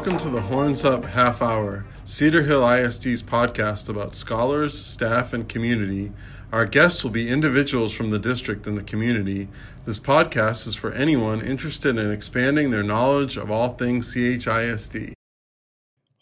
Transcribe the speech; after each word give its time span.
Welcome 0.00 0.18
to 0.20 0.30
the 0.30 0.40
Horns 0.40 0.82
Up 0.82 1.04
Half 1.04 1.42
Hour, 1.42 1.84
Cedar 2.04 2.42
Hill 2.44 2.62
ISD's 2.62 3.22
podcast 3.22 3.90
about 3.90 4.14
scholars, 4.14 4.72
staff, 4.72 5.34
and 5.34 5.46
community. 5.46 6.10
Our 6.52 6.64
guests 6.64 7.04
will 7.04 7.10
be 7.10 7.28
individuals 7.28 7.92
from 7.92 8.08
the 8.08 8.18
district 8.18 8.66
and 8.66 8.78
the 8.78 8.82
community. 8.82 9.48
This 9.84 9.98
podcast 9.98 10.66
is 10.66 10.74
for 10.74 10.90
anyone 10.92 11.42
interested 11.42 11.98
in 11.98 12.10
expanding 12.10 12.70
their 12.70 12.82
knowledge 12.82 13.36
of 13.36 13.50
all 13.50 13.74
things 13.74 14.14
CHISD. 14.14 15.12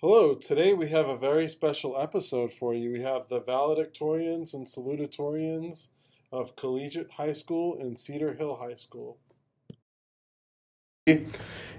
Hello, 0.00 0.34
today 0.34 0.74
we 0.74 0.88
have 0.88 1.06
a 1.06 1.16
very 1.16 1.48
special 1.48 1.96
episode 2.00 2.52
for 2.52 2.74
you. 2.74 2.90
We 2.90 3.02
have 3.02 3.28
the 3.28 3.42
valedictorians 3.42 4.54
and 4.54 4.66
salutatorians 4.66 5.86
of 6.32 6.56
Collegiate 6.56 7.12
High 7.12 7.32
School 7.32 7.78
and 7.78 7.96
Cedar 7.96 8.34
Hill 8.34 8.56
High 8.56 8.74
School. 8.74 9.18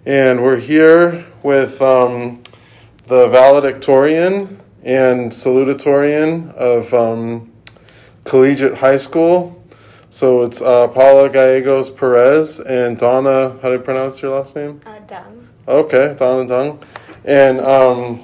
And 0.06 0.42
we're 0.42 0.58
here 0.58 1.24
with 1.44 1.80
um, 1.84 2.42
the 3.08 3.28
valedictorian 3.28 4.60
and 4.84 5.32
salutatorian 5.32 6.52
of 6.56 6.92
um, 6.96 7.52
Collegiate 8.24 8.76
High 8.76 8.98
School. 8.98 9.64
So 10.10 10.42
it's 10.42 10.62
uh, 10.62 10.88
Paula 10.88 11.30
Gallegos 11.30 11.92
Perez 11.92 12.60
and 12.60 12.98
Donna, 12.98 13.56
how 13.62 13.68
do 13.68 13.74
you 13.74 13.80
pronounce 13.80 14.20
your 14.20 14.36
last 14.36 14.56
name? 14.56 14.82
Uh, 14.84 14.98
Dung. 15.02 15.48
Okay, 15.68 16.16
Donna 16.18 16.48
Dung. 16.48 16.84
And 17.26 17.60
um, 17.62 18.22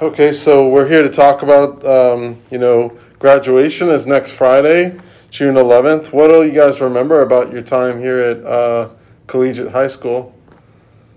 okay, 0.00 0.32
so 0.32 0.68
we're 0.68 0.86
here 0.86 1.02
to 1.02 1.08
talk 1.08 1.42
about, 1.42 1.84
um, 1.84 2.38
you 2.52 2.58
know, 2.58 2.96
graduation 3.18 3.88
is 3.88 4.06
next 4.06 4.32
Friday, 4.32 4.96
June 5.30 5.56
11th. 5.56 6.12
What 6.12 6.28
do 6.28 6.44
you 6.44 6.52
guys 6.52 6.80
remember 6.80 7.22
about 7.22 7.52
your 7.52 7.62
time 7.62 7.98
here 7.98 8.20
at 8.20 8.44
uh, 8.44 8.88
Collegiate 9.26 9.72
High 9.72 9.88
School? 9.88 10.34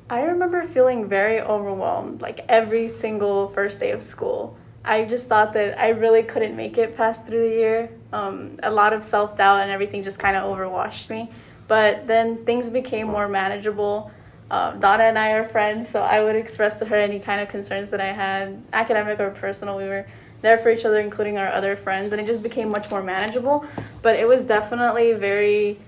I 0.10 0.22
remember 0.22 0.68
feeling 0.70 1.08
very 1.08 1.40
overwhelmed, 1.40 2.22
like 2.22 2.40
every 2.50 2.90
single 2.90 3.50
first 3.50 3.80
day 3.80 3.92
of 3.92 4.04
school. 4.04 4.58
I 4.84 5.06
just 5.06 5.28
thought 5.28 5.54
that 5.54 5.80
I 5.80 5.90
really 5.90 6.24
couldn't 6.24 6.56
make 6.56 6.78
it 6.78 6.98
past 6.98 7.26
through 7.26 7.48
the 7.48 7.56
year. 7.56 7.90
Um, 8.12 8.60
a 8.64 8.72
lot 8.72 8.94
of 8.94 9.04
self 9.04 9.38
doubt 9.38 9.62
and 9.62 9.70
everything 9.70 10.04
just 10.04 10.18
kind 10.18 10.36
of 10.36 10.52
overwashed 10.52 11.10
me. 11.10 11.32
But 11.68 12.08
then 12.08 12.44
things 12.46 12.70
became 12.70 13.08
more 13.08 13.28
manageable. 13.28 14.12
Uh, 14.50 14.72
Donna 14.78 15.04
and 15.04 15.20
I 15.20 15.34
are 15.34 15.48
friends, 15.48 15.88
so 15.88 16.02
I 16.02 16.23
would 16.23 16.36
express 16.36 16.80
to 16.80 16.86
her 16.86 16.96
any 16.96 17.20
kind 17.20 17.40
of 17.40 17.50
concerns 17.50 17.92
that 17.92 18.02
I 18.02 18.12
had, 18.12 18.60
academic 18.73 19.20
or 19.20 19.30
personal. 19.30 19.78
We 19.78 19.84
were 19.84 20.08
there 20.42 20.58
for 20.58 20.72
each 20.72 20.86
other, 20.86 21.00
including 21.00 21.38
our 21.38 21.50
other 21.50 21.76
friends, 21.76 22.12
and 22.12 22.20
it 22.20 22.26
just 22.26 22.42
became 22.42 22.70
much 22.70 22.90
more 22.90 23.04
manageable. 23.04 23.64
But 24.02 24.16
it 24.16 24.28
was 24.28 24.42
definitely 24.42 25.14
very, 25.14 25.80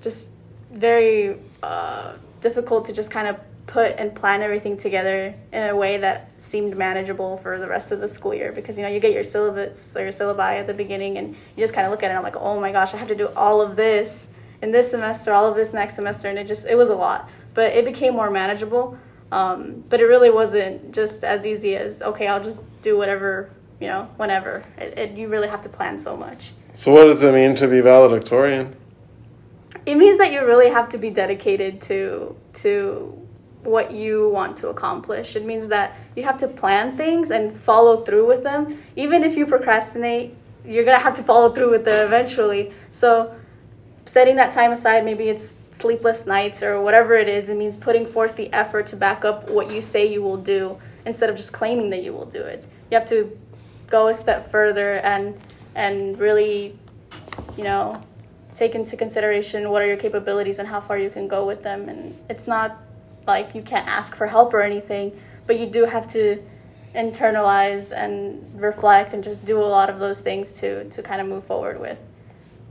just 0.00 0.30
very 0.70 1.38
uh, 1.62 2.14
difficult 2.40 2.86
to 2.86 2.92
just 2.92 3.10
kind 3.10 3.28
of 3.28 3.36
put 3.66 3.96
and 3.98 4.14
plan 4.14 4.40
everything 4.40 4.78
together 4.78 5.34
in 5.52 5.62
a 5.68 5.76
way 5.76 5.98
that 5.98 6.30
seemed 6.40 6.76
manageable 6.76 7.36
for 7.38 7.58
the 7.58 7.68
rest 7.68 7.92
of 7.92 8.00
the 8.00 8.08
school 8.08 8.34
year. 8.34 8.50
Because 8.52 8.76
you 8.76 8.82
know 8.82 8.88
you 8.88 9.00
get 9.00 9.12
your 9.12 9.24
syllabus 9.24 9.94
or 9.94 10.02
your 10.02 10.12
syllabi 10.12 10.58
at 10.58 10.66
the 10.66 10.74
beginning 10.74 11.18
and 11.18 11.34
you 11.34 11.62
just 11.62 11.74
kind 11.74 11.86
of 11.86 11.90
look 11.90 12.02
at 12.02 12.06
it 12.06 12.10
and 12.10 12.18
I'm 12.18 12.24
like 12.24 12.36
oh 12.36 12.58
my 12.60 12.72
gosh 12.72 12.94
I 12.94 12.96
have 12.96 13.08
to 13.08 13.14
do 13.14 13.28
all 13.28 13.60
of 13.60 13.76
this 13.76 14.28
in 14.62 14.72
this 14.72 14.90
semester 14.90 15.32
all 15.32 15.46
of 15.46 15.54
this 15.54 15.72
next 15.72 15.94
semester. 15.94 16.28
And 16.28 16.38
it 16.38 16.46
just 16.46 16.66
it 16.66 16.76
was 16.76 16.88
a 16.88 16.96
lot 16.96 17.28
but 17.54 17.72
it 17.72 17.84
became 17.84 18.14
more 18.14 18.30
manageable. 18.30 18.96
Um, 19.30 19.84
but 19.90 20.00
it 20.00 20.04
really 20.04 20.30
wasn't 20.30 20.92
just 20.92 21.22
as 21.22 21.44
easy 21.44 21.76
as 21.76 22.00
okay 22.00 22.26
I'll 22.26 22.42
just 22.42 22.60
do 22.80 22.96
whatever 22.96 23.50
you 23.80 23.86
know 23.86 24.08
whenever. 24.16 24.62
It, 24.76 24.98
it, 24.98 25.10
you 25.12 25.28
really 25.28 25.48
have 25.48 25.62
to 25.62 25.68
plan 25.68 26.00
so 26.00 26.16
much. 26.16 26.52
So, 26.74 26.92
what 26.92 27.04
does 27.04 27.22
it 27.22 27.34
mean 27.34 27.54
to 27.56 27.68
be 27.68 27.80
valedictorian? 27.80 28.76
It 29.88 29.96
means 29.96 30.18
that 30.18 30.32
you 30.32 30.44
really 30.44 30.68
have 30.68 30.90
to 30.90 30.98
be 30.98 31.08
dedicated 31.08 31.80
to 31.80 32.36
to 32.52 33.26
what 33.62 33.90
you 33.90 34.28
want 34.28 34.54
to 34.58 34.68
accomplish. 34.68 35.34
It 35.34 35.46
means 35.46 35.66
that 35.68 35.96
you 36.14 36.22
have 36.24 36.36
to 36.38 36.48
plan 36.48 36.98
things 36.98 37.30
and 37.30 37.58
follow 37.62 38.04
through 38.04 38.26
with 38.26 38.42
them. 38.42 38.82
Even 38.96 39.24
if 39.24 39.34
you 39.34 39.46
procrastinate, 39.46 40.36
you're 40.62 40.84
gonna 40.84 40.98
have 40.98 41.16
to 41.16 41.22
follow 41.22 41.54
through 41.54 41.70
with 41.70 41.86
them 41.86 42.06
eventually. 42.06 42.70
So 42.92 43.34
setting 44.04 44.36
that 44.36 44.52
time 44.52 44.72
aside, 44.72 45.06
maybe 45.06 45.30
it's 45.30 45.56
sleepless 45.80 46.26
nights 46.26 46.62
or 46.62 46.82
whatever 46.82 47.14
it 47.14 47.28
is, 47.28 47.48
it 47.48 47.56
means 47.56 47.74
putting 47.74 48.06
forth 48.12 48.36
the 48.36 48.52
effort 48.52 48.88
to 48.88 48.96
back 48.96 49.24
up 49.24 49.48
what 49.48 49.70
you 49.70 49.80
say 49.80 50.06
you 50.06 50.20
will 50.20 50.36
do 50.36 50.78
instead 51.06 51.30
of 51.30 51.36
just 51.36 51.54
claiming 51.54 51.88
that 51.88 52.02
you 52.02 52.12
will 52.12 52.26
do 52.26 52.42
it. 52.42 52.62
You 52.90 52.98
have 52.98 53.08
to 53.08 53.38
go 53.88 54.08
a 54.08 54.14
step 54.14 54.50
further 54.50 54.96
and 54.96 55.34
and 55.74 56.18
really, 56.18 56.78
you 57.56 57.64
know, 57.64 58.02
take 58.58 58.74
into 58.74 58.96
consideration 58.96 59.70
what 59.70 59.82
are 59.82 59.86
your 59.86 59.96
capabilities 59.96 60.58
and 60.58 60.66
how 60.66 60.80
far 60.80 60.98
you 60.98 61.10
can 61.10 61.28
go 61.28 61.46
with 61.46 61.62
them. 61.62 61.88
And 61.88 62.18
it's 62.28 62.46
not 62.46 62.78
like 63.26 63.54
you 63.54 63.62
can't 63.62 63.86
ask 63.86 64.16
for 64.16 64.26
help 64.26 64.52
or 64.52 64.60
anything, 64.60 65.18
but 65.46 65.58
you 65.58 65.66
do 65.66 65.84
have 65.84 66.10
to 66.12 66.42
internalize 66.94 67.92
and 67.92 68.60
reflect 68.60 69.14
and 69.14 69.22
just 69.22 69.44
do 69.44 69.58
a 69.58 69.70
lot 69.78 69.88
of 69.90 69.98
those 69.98 70.20
things 70.20 70.52
to 70.54 70.88
to 70.90 71.02
kind 71.02 71.20
of 71.20 71.26
move 71.28 71.44
forward 71.44 71.78
with 71.80 71.98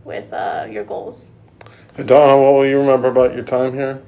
with 0.03 0.31
uh, 0.33 0.67
your 0.69 0.83
goals. 0.83 1.31
And 1.97 2.07
Donna, 2.07 2.37
what 2.37 2.53
will 2.53 2.65
you 2.65 2.79
remember 2.79 3.07
about 3.07 3.33
your 3.33 3.43
time 3.43 3.73
here? 3.73 4.01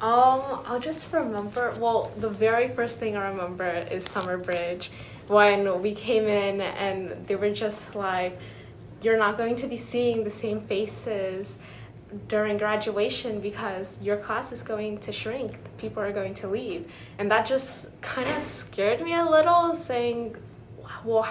Um, 0.00 0.62
I'll 0.66 0.80
just 0.80 1.12
remember. 1.12 1.72
Well, 1.78 2.10
the 2.18 2.28
very 2.28 2.68
first 2.68 2.98
thing 2.98 3.16
I 3.16 3.28
remember 3.28 3.68
is 3.90 4.04
Summer 4.06 4.36
Bridge, 4.36 4.90
when 5.28 5.80
we 5.80 5.94
came 5.94 6.26
in 6.26 6.60
and 6.60 7.26
they 7.26 7.36
were 7.36 7.50
just 7.50 7.94
like, 7.94 8.36
"You're 9.02 9.18
not 9.18 9.36
going 9.36 9.56
to 9.56 9.66
be 9.66 9.76
seeing 9.76 10.24
the 10.24 10.30
same 10.30 10.60
faces 10.62 11.58
during 12.28 12.58
graduation 12.58 13.40
because 13.40 13.98
your 14.02 14.18
class 14.18 14.52
is 14.52 14.62
going 14.62 14.98
to 14.98 15.12
shrink. 15.12 15.56
People 15.78 16.02
are 16.02 16.12
going 16.12 16.34
to 16.34 16.48
leave," 16.48 16.90
and 17.18 17.30
that 17.30 17.46
just 17.46 17.86
kind 18.00 18.28
of 18.28 18.42
scared 18.42 19.00
me 19.00 19.14
a 19.14 19.24
little, 19.24 19.76
saying, 19.76 20.36
"Well, 21.04 21.26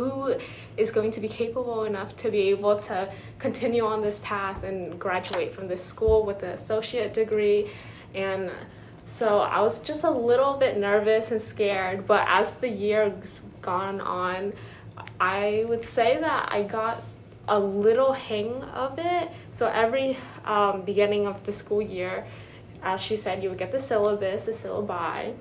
who 0.00 0.34
is 0.78 0.90
going 0.90 1.10
to 1.10 1.20
be 1.20 1.28
capable 1.28 1.84
enough 1.84 2.16
to 2.16 2.30
be 2.30 2.48
able 2.48 2.78
to 2.78 3.12
continue 3.38 3.84
on 3.84 4.00
this 4.00 4.18
path 4.22 4.64
and 4.64 4.98
graduate 4.98 5.54
from 5.54 5.68
this 5.68 5.84
school 5.84 6.24
with 6.24 6.42
an 6.42 6.50
associate 6.50 7.12
degree? 7.12 7.70
And 8.14 8.50
so 9.06 9.40
i 9.40 9.60
was 9.60 9.80
just 9.80 10.04
a 10.04 10.10
little 10.10 10.54
bit 10.54 10.78
nervous 10.78 11.32
and 11.32 11.40
scared. 11.40 12.06
But 12.06 12.24
as 12.28 12.54
the 12.54 12.68
years 12.68 13.42
gone 13.60 14.00
on 14.00 14.52
i 15.20 15.64
would 15.68 15.84
say 15.84 16.18
that 16.20 16.48
i 16.52 16.62
got 16.62 17.02
a 17.48 17.58
little 17.58 18.12
hang 18.12 18.62
of 18.64 18.98
it 18.98 19.28
so 19.52 19.66
every 19.68 20.16
um, 20.44 20.82
beginning 20.82 21.26
of 21.26 21.44
the 21.46 21.52
school 21.52 21.82
year 21.82 22.26
as 22.82 23.00
she 23.00 23.16
said 23.16 23.42
you 23.42 23.48
would 23.48 23.58
get 23.58 23.72
the 23.72 23.80
syllabus 23.80 24.44
the 24.44 24.52
syllabi 24.52 25.34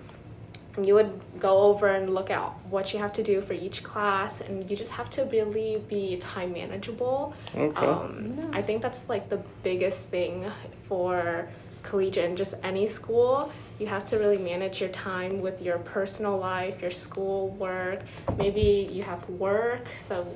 and 0.75 0.85
you 0.87 0.93
would 0.93 1.19
go 1.39 1.59
over 1.63 1.87
and 1.87 2.13
look 2.13 2.29
at 2.29 2.41
what 2.69 2.93
you 2.93 2.99
have 2.99 3.11
to 3.13 3.23
do 3.23 3.41
for 3.41 3.53
each 3.53 3.83
class 3.83 4.41
and 4.41 4.69
you 4.69 4.75
just 4.77 4.91
have 4.91 5.09
to 5.09 5.23
really 5.25 5.81
be 5.87 6.17
time 6.17 6.53
manageable 6.53 7.33
Okay. 7.55 7.85
um, 7.85 8.49
i 8.53 8.61
think 8.61 8.81
that's 8.81 9.07
like 9.09 9.29
the 9.29 9.41
biggest 9.63 10.05
thing 10.07 10.49
for 10.87 11.47
collegiate 11.83 12.25
and 12.25 12.37
just 12.37 12.53
any 12.63 12.87
school 12.87 13.51
you 13.79 13.87
have 13.87 14.03
to 14.03 14.17
really 14.17 14.37
manage 14.37 14.81
your 14.81 14.89
time 14.89 15.39
with 15.41 15.61
your 15.61 15.77
personal 15.79 16.37
life 16.37 16.81
your 16.81 16.91
school 16.91 17.49
work. 17.51 18.01
Maybe 18.37 18.89
you 18.91 19.03
have 19.03 19.27
work 19.29 19.85
so 20.05 20.27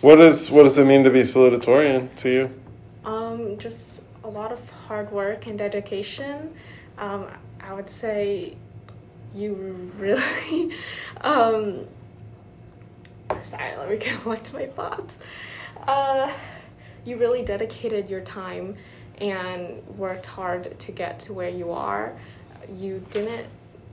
What 0.00 0.20
is 0.20 0.50
what 0.50 0.64
does 0.64 0.76
it 0.78 0.84
mean 0.84 1.04
to 1.04 1.10
be 1.10 1.22
salutatorian 1.22 2.14
to 2.16 2.28
you? 2.28 2.50
um, 3.04 3.56
just 3.58 4.02
a 4.24 4.28
lot 4.28 4.50
of 4.50 4.58
hard 4.70 5.12
work 5.12 5.46
and 5.46 5.56
dedication. 5.58 6.52
Um, 6.98 7.26
i 7.60 7.72
would 7.72 7.90
say 7.90 8.56
you 9.34 9.54
really 9.98 10.72
um 11.20 11.84
sorry 13.42 13.76
let 13.76 13.90
me 13.90 13.96
collect 14.22 14.52
my 14.52 14.66
thoughts. 14.66 15.12
Uh 15.86 16.32
you 17.04 17.16
really 17.16 17.42
dedicated 17.42 18.10
your 18.10 18.20
time 18.22 18.76
and 19.18 19.86
worked 19.96 20.26
hard 20.26 20.78
to 20.78 20.92
get 20.92 21.18
to 21.20 21.32
where 21.32 21.48
you 21.48 21.70
are 21.70 22.16
you 22.74 23.04
didn't 23.10 23.46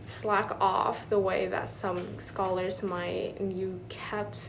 slack 0.06 0.52
off 0.60 1.10
the 1.10 1.20
way 1.20 1.48
that 1.48 1.70
some 1.70 2.20
scholars 2.20 2.84
might 2.84 3.36
and 3.40 3.58
you 3.58 3.80
kept 3.90 4.40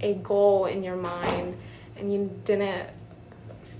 a 0.00 0.14
goal 0.14 0.66
in 0.66 0.82
your 0.82 0.96
mind 0.96 1.56
and 1.96 2.12
you 2.12 2.30
didn't 2.44 2.88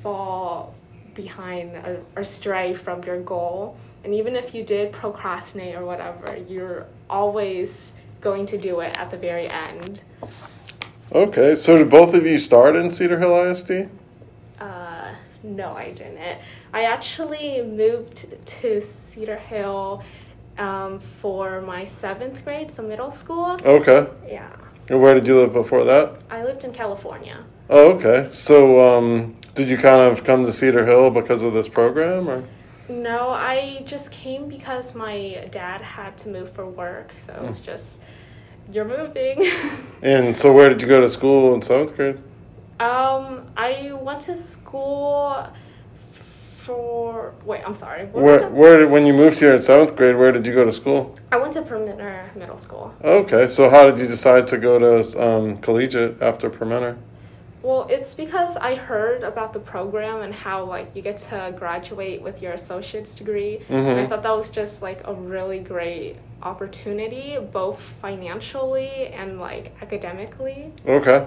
fall 0.02 0.74
behind 1.14 1.74
or, 1.76 2.02
or 2.16 2.24
stray 2.24 2.74
from 2.74 3.02
your 3.04 3.20
goal. 3.20 3.76
And 4.04 4.14
even 4.14 4.36
if 4.36 4.54
you 4.54 4.62
did 4.62 4.92
procrastinate 4.92 5.74
or 5.74 5.84
whatever, 5.84 6.36
you're 6.36 6.86
always 7.08 7.92
going 8.20 8.46
to 8.46 8.58
do 8.58 8.80
it 8.80 8.96
at 8.98 9.10
the 9.10 9.16
very 9.16 9.48
end. 9.50 10.00
Okay, 11.12 11.54
so 11.54 11.78
did 11.78 11.90
both 11.90 12.14
of 12.14 12.26
you 12.26 12.38
start 12.38 12.76
in 12.76 12.90
Cedar 12.90 13.18
Hill 13.18 13.50
ISD? 13.50 13.88
No, 15.54 15.72
I 15.72 15.90
didn't. 15.90 16.38
I 16.72 16.84
actually 16.84 17.62
moved 17.62 18.26
to 18.44 18.80
Cedar 18.80 19.36
Hill 19.36 20.02
um, 20.58 21.00
for 21.20 21.60
my 21.60 21.84
seventh 21.84 22.44
grade, 22.44 22.72
so 22.72 22.82
middle 22.82 23.12
school. 23.12 23.56
Okay. 23.64 24.08
Yeah. 24.26 24.54
And 24.88 25.00
where 25.00 25.14
did 25.14 25.26
you 25.26 25.38
live 25.38 25.52
before 25.52 25.84
that? 25.84 26.20
I 26.28 26.42
lived 26.42 26.64
in 26.64 26.72
California. 26.72 27.44
Oh, 27.70 27.92
okay. 27.92 28.28
So, 28.32 28.80
um, 28.98 29.36
did 29.54 29.68
you 29.68 29.78
kind 29.78 30.00
of 30.00 30.24
come 30.24 30.44
to 30.44 30.52
Cedar 30.52 30.84
Hill 30.84 31.10
because 31.10 31.42
of 31.42 31.52
this 31.52 31.68
program, 31.68 32.28
or? 32.28 32.44
No, 32.88 33.30
I 33.30 33.82
just 33.86 34.10
came 34.10 34.48
because 34.48 34.94
my 34.94 35.48
dad 35.52 35.80
had 35.80 36.18
to 36.18 36.28
move 36.28 36.52
for 36.52 36.66
work, 36.66 37.12
so 37.24 37.32
it 37.32 37.48
was 37.48 37.60
just 37.60 38.02
you're 38.72 38.84
moving. 38.84 39.50
And 40.02 40.36
so, 40.36 40.52
where 40.52 40.68
did 40.68 40.82
you 40.82 40.86
go 40.86 41.00
to 41.00 41.08
school 41.08 41.54
in 41.54 41.62
seventh 41.62 41.96
grade? 41.96 42.18
Um, 42.80 43.46
I 43.56 43.92
went 43.92 44.22
to 44.22 44.36
school 44.36 45.48
for 46.58 47.34
wait, 47.44 47.62
I'm 47.64 47.74
sorry. 47.74 48.06
Where, 48.06 48.48
where 48.48 48.78
did, 48.78 48.90
when 48.90 49.06
you 49.06 49.12
moved 49.12 49.38
here 49.38 49.54
in 49.54 49.62
seventh 49.62 49.94
grade, 49.96 50.16
where 50.16 50.32
did 50.32 50.46
you 50.46 50.54
go 50.54 50.64
to 50.64 50.72
school? 50.72 51.16
I 51.30 51.36
went 51.36 51.52
to 51.54 51.62
Permenter 51.62 52.34
Middle 52.34 52.58
School. 52.58 52.94
Okay, 53.04 53.46
so 53.46 53.68
how 53.68 53.90
did 53.90 54.00
you 54.00 54.06
decide 54.06 54.48
to 54.48 54.58
go 54.58 54.78
to 54.78 55.22
um, 55.22 55.58
collegiate 55.58 56.20
after 56.22 56.50
Permenter? 56.50 56.96
Well, 57.62 57.86
it's 57.88 58.14
because 58.14 58.56
I 58.56 58.74
heard 58.74 59.22
about 59.22 59.54
the 59.54 59.58
program 59.58 60.20
and 60.20 60.34
how 60.34 60.64
like 60.64 60.94
you 60.94 61.00
get 61.00 61.18
to 61.30 61.54
graduate 61.56 62.20
with 62.20 62.42
your 62.42 62.52
associate's 62.52 63.14
degree, 63.14 63.60
and 63.68 64.00
I 64.00 64.06
thought 64.06 64.22
that 64.22 64.36
was 64.36 64.50
just 64.50 64.82
like 64.82 65.00
a 65.06 65.14
really 65.14 65.60
great 65.60 66.16
opportunity, 66.42 67.38
both 67.52 67.80
financially 68.02 69.08
and 69.08 69.40
like 69.40 69.74
academically. 69.80 70.72
Okay. 70.86 71.26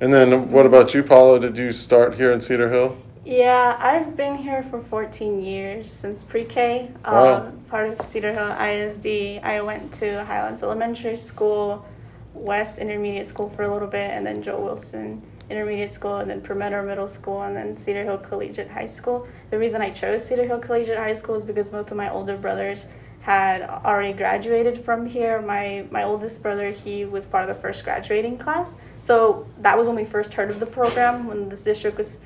And 0.00 0.12
then 0.12 0.50
what 0.52 0.64
about 0.64 0.94
you, 0.94 1.02
Paula? 1.02 1.40
Did 1.40 1.58
you 1.58 1.72
start 1.72 2.14
here 2.14 2.32
in 2.32 2.40
Cedar 2.40 2.68
Hill? 2.68 2.96
Yeah, 3.24 3.76
I've 3.80 4.16
been 4.16 4.36
here 4.36 4.64
for 4.70 4.82
14 4.84 5.40
years 5.44 5.92
since 5.92 6.22
pre-K. 6.22 6.90
Um, 7.04 7.14
Wow. 7.14 7.52
Part 7.68 7.88
of 7.90 8.06
Cedar 8.06 8.32
Hill 8.32 8.52
ISD. 8.52 9.40
I 9.42 9.60
went 9.60 9.92
to 9.94 10.24
Highlands 10.24 10.62
Elementary 10.62 11.16
School, 11.16 11.84
West 12.32 12.78
Intermediate 12.78 13.26
School 13.26 13.50
for 13.50 13.64
a 13.64 13.72
little 13.72 13.88
bit, 13.88 14.10
and 14.10 14.24
then 14.24 14.42
Joe 14.42 14.60
Wilson 14.60 15.20
Intermediate 15.50 15.92
School, 15.92 16.18
and 16.18 16.30
then 16.30 16.40
Permenter 16.42 16.86
Middle 16.86 17.08
School, 17.08 17.42
and 17.42 17.56
then 17.56 17.76
Cedar 17.76 18.04
Hill 18.04 18.18
Collegiate 18.18 18.70
High 18.70 18.86
School. 18.86 19.26
The 19.50 19.58
reason 19.58 19.82
I 19.82 19.90
chose 19.90 20.24
Cedar 20.24 20.44
Hill 20.44 20.60
Collegiate 20.60 20.96
High 20.98 21.14
School 21.14 21.34
is 21.34 21.44
because 21.44 21.70
both 21.70 21.90
of 21.90 21.96
my 21.96 22.10
older 22.10 22.36
brothers 22.36 22.86
had 23.28 23.60
already 23.84 24.14
graduated 24.14 24.82
from 24.86 25.04
here. 25.04 25.42
My 25.42 25.84
my 25.90 26.02
oldest 26.10 26.42
brother, 26.42 26.70
he 26.70 27.04
was 27.04 27.26
part 27.26 27.42
of 27.46 27.54
the 27.54 27.60
first 27.60 27.84
graduating 27.84 28.38
class. 28.38 28.74
So 29.02 29.46
that 29.64 29.76
was 29.76 29.86
when 29.86 29.96
we 29.96 30.06
first 30.16 30.32
heard 30.32 30.50
of 30.50 30.58
the 30.60 30.70
program 30.80 31.26
when 31.26 31.50
this 31.50 31.60
district 31.60 31.98
was 31.98 32.20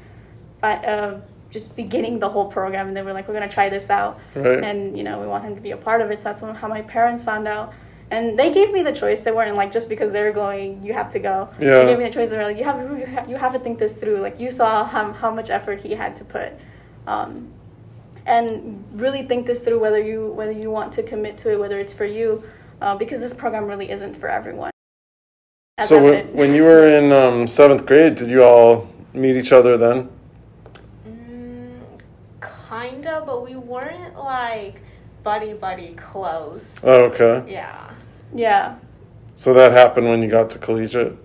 uh, 0.62 1.14
just 1.50 1.74
beginning 1.74 2.20
the 2.20 2.28
whole 2.28 2.48
program, 2.58 2.86
and 2.86 2.96
they 2.96 3.02
were 3.02 3.12
like, 3.12 3.26
"We're 3.26 3.34
gonna 3.34 3.56
try 3.58 3.68
this 3.68 3.90
out," 3.90 4.20
Right. 4.36 4.62
and 4.62 4.96
you 4.96 5.02
know, 5.02 5.20
we 5.20 5.26
want 5.26 5.42
him 5.44 5.56
to 5.56 5.60
be 5.68 5.72
a 5.72 5.76
part 5.88 6.00
of 6.02 6.12
it. 6.12 6.18
So 6.20 6.24
that's 6.28 6.40
how 6.62 6.68
my 6.68 6.82
parents 6.82 7.24
found 7.24 7.48
out, 7.48 7.72
and 8.12 8.38
they 8.38 8.52
gave 8.58 8.72
me 8.76 8.84
the 8.84 8.96
choice. 9.02 9.22
They 9.24 9.32
weren't 9.32 9.56
like 9.56 9.72
just 9.72 9.88
because 9.88 10.12
they're 10.12 10.32
going, 10.44 10.84
you 10.86 10.92
have 11.00 11.10
to 11.16 11.18
go. 11.18 11.36
Yeah. 11.58 11.78
They 11.78 11.86
gave 11.90 11.98
me 11.98 12.04
the 12.04 12.14
choice. 12.18 12.30
They 12.30 12.38
were 12.42 12.44
like, 12.52 12.58
"You 12.62 12.66
have 12.70 12.78
you 13.00 13.06
have, 13.06 13.28
you 13.30 13.36
have 13.44 13.52
to 13.56 13.58
think 13.58 13.80
this 13.80 13.94
through." 14.00 14.18
Like 14.26 14.38
you 14.38 14.52
saw 14.52 14.84
how 14.84 15.12
how 15.22 15.32
much 15.38 15.50
effort 15.50 15.80
he 15.80 15.92
had 16.02 16.14
to 16.20 16.24
put. 16.36 16.50
Um, 17.08 17.32
and 18.26 18.84
really 18.94 19.22
think 19.26 19.46
this 19.46 19.60
through 19.60 19.78
whether 19.80 20.00
you 20.02 20.28
whether 20.32 20.52
you 20.52 20.70
want 20.70 20.92
to 20.92 21.02
commit 21.02 21.36
to 21.38 21.50
it 21.52 21.58
whether 21.58 21.78
it's 21.80 21.92
for 21.92 22.04
you 22.04 22.42
uh, 22.80 22.94
because 22.96 23.20
this 23.20 23.34
program 23.34 23.66
really 23.66 23.90
isn't 23.90 24.14
for 24.18 24.28
everyone 24.28 24.70
As 25.78 25.88
so 25.88 26.02
when, 26.02 26.32
when 26.34 26.54
you 26.54 26.62
were 26.64 26.86
in 26.86 27.12
um, 27.12 27.46
seventh 27.46 27.86
grade, 27.86 28.14
did 28.16 28.30
you 28.30 28.42
all 28.44 28.88
meet 29.14 29.36
each 29.36 29.52
other 29.52 29.76
then? 29.76 30.08
Mm, 31.08 31.80
kinda, 32.68 33.22
but 33.26 33.42
we 33.42 33.56
weren't 33.56 34.16
like 34.16 34.76
buddy 35.22 35.54
buddy 35.54 35.94
close. 35.94 36.74
Oh, 36.82 37.04
okay. 37.10 37.42
Yeah. 37.50 37.90
yeah 38.34 38.76
So 39.36 39.52
that 39.54 39.72
happened 39.72 40.08
when 40.08 40.22
you 40.22 40.28
got 40.28 40.50
to 40.50 40.58
collegiate. 40.58 41.16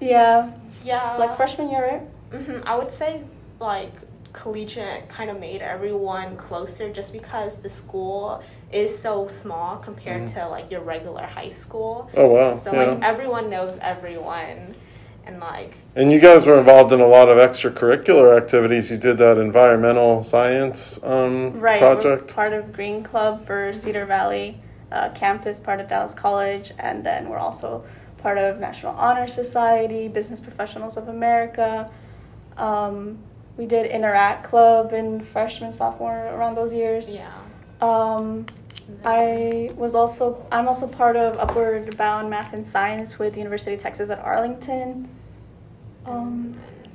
yeah 0.00 0.52
Yeah. 0.84 1.16
like 1.18 1.36
freshman 1.36 1.68
year 1.70 1.84
right 1.90 2.04
hmm 2.42 2.60
I 2.64 2.76
would 2.76 2.90
say 2.90 3.22
like 3.60 3.92
collegiate 4.36 5.08
kind 5.08 5.30
of 5.30 5.40
made 5.40 5.62
everyone 5.62 6.36
closer 6.36 6.92
just 6.92 7.12
because 7.12 7.56
the 7.56 7.68
school 7.68 8.42
is 8.70 8.96
so 8.96 9.26
small 9.26 9.78
compared 9.78 10.28
to 10.28 10.46
like 10.48 10.70
your 10.70 10.82
regular 10.82 11.24
high 11.24 11.48
school. 11.48 12.08
Oh 12.14 12.28
wow. 12.28 12.52
So 12.52 12.72
yeah. 12.72 12.84
like 12.84 13.02
everyone 13.02 13.50
knows 13.50 13.78
everyone, 13.80 14.76
and 15.24 15.40
like 15.40 15.72
And 15.96 16.12
you 16.12 16.20
guys 16.20 16.46
were 16.46 16.58
involved 16.58 16.92
in 16.92 17.00
a 17.00 17.06
lot 17.06 17.28
of 17.28 17.38
extracurricular 17.38 18.36
activities. 18.36 18.90
You 18.90 18.98
did 18.98 19.18
that 19.18 19.38
environmental 19.38 20.22
science 20.22 21.00
um, 21.02 21.58
Right. 21.58 21.80
We're 21.80 21.94
project. 21.96 22.34
part 22.34 22.52
of 22.52 22.72
Green 22.72 23.02
Club 23.02 23.46
for 23.46 23.72
Cedar 23.72 24.06
Valley 24.06 24.60
uh, 24.92 25.10
campus, 25.14 25.58
part 25.58 25.80
of 25.80 25.88
Dallas 25.88 26.14
College, 26.14 26.72
and 26.78 27.04
then 27.04 27.28
we're 27.28 27.38
also 27.38 27.84
part 28.18 28.38
of 28.38 28.58
National 28.58 28.92
Honor 28.94 29.26
Society, 29.26 30.08
Business 30.08 30.40
Professionals 30.40 30.96
of 30.96 31.08
America. 31.08 31.90
Um, 32.56 33.18
we 33.56 33.66
did 33.66 33.86
Interact 33.86 34.44
Club 34.44 34.92
in 34.92 35.20
freshman, 35.20 35.72
sophomore, 35.72 36.26
around 36.26 36.54
those 36.54 36.72
years. 36.72 37.12
yeah. 37.12 37.32
Um, 37.80 38.46
I 39.04 39.70
was 39.76 39.94
also 39.94 40.46
I'm 40.52 40.68
also 40.68 40.86
part 40.86 41.16
of 41.16 41.36
Upward 41.38 41.96
Bound 41.96 42.30
Math 42.30 42.52
and 42.52 42.66
Science 42.66 43.18
with 43.18 43.32
the 43.32 43.38
University 43.38 43.74
of 43.74 43.82
Texas 43.82 44.10
at 44.10 44.20
Arlington. 44.20 45.08
Um, 46.04 46.52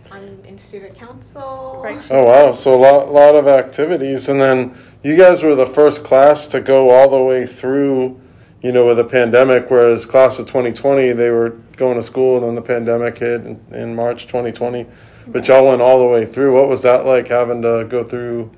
I'm 0.09 0.43
in 0.45 0.57
student 0.57 0.95
council. 0.95 1.81
right. 1.83 2.01
Oh 2.09 2.23
wow! 2.23 2.51
So 2.53 2.73
a 2.73 2.79
lot, 2.79 3.11
lot 3.11 3.35
of 3.35 3.47
activities, 3.47 4.29
and 4.29 4.39
then 4.39 4.77
you 5.03 5.17
guys 5.17 5.43
were 5.43 5.55
the 5.55 5.67
first 5.67 6.03
class 6.03 6.47
to 6.47 6.61
go 6.61 6.89
all 6.89 7.09
the 7.09 7.21
way 7.21 7.45
through, 7.45 8.19
you 8.61 8.71
know, 8.71 8.85
with 8.85 8.97
the 8.97 9.03
pandemic. 9.03 9.69
Whereas 9.69 10.05
class 10.05 10.39
of 10.39 10.47
2020, 10.47 11.11
they 11.11 11.29
were 11.29 11.51
going 11.75 11.97
to 11.97 12.03
school, 12.03 12.37
and 12.37 12.45
then 12.47 12.55
the 12.55 12.61
pandemic 12.61 13.17
hit 13.17 13.41
in, 13.45 13.59
in 13.71 13.95
March 13.95 14.27
2020. 14.27 14.85
But 15.27 15.47
y'all 15.47 15.67
went 15.67 15.81
all 15.81 15.99
the 15.99 16.05
way 16.05 16.25
through. 16.25 16.53
What 16.55 16.67
was 16.67 16.81
that 16.83 17.05
like 17.05 17.27
having 17.27 17.61
to 17.61 17.85
go 17.87 18.03
through, 18.03 18.51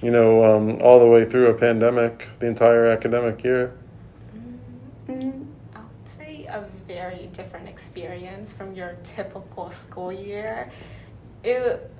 you 0.00 0.10
know, 0.10 0.44
um, 0.44 0.78
all 0.82 0.98
the 0.98 1.06
way 1.06 1.24
through 1.24 1.46
a 1.46 1.54
pandemic 1.54 2.28
the 2.38 2.46
entire 2.46 2.86
academic 2.86 3.42
year? 3.44 3.72
Mhm. 5.08 5.46
I 5.74 5.78
would 5.78 6.08
say 6.08 6.46
a 6.46 6.64
very 6.86 7.28
different 7.32 7.68
experience 7.68 8.52
from 8.52 8.74
your 8.74 8.96
typical 9.16 9.70
school 9.70 10.12
year. 10.12 10.70
It 11.42 11.90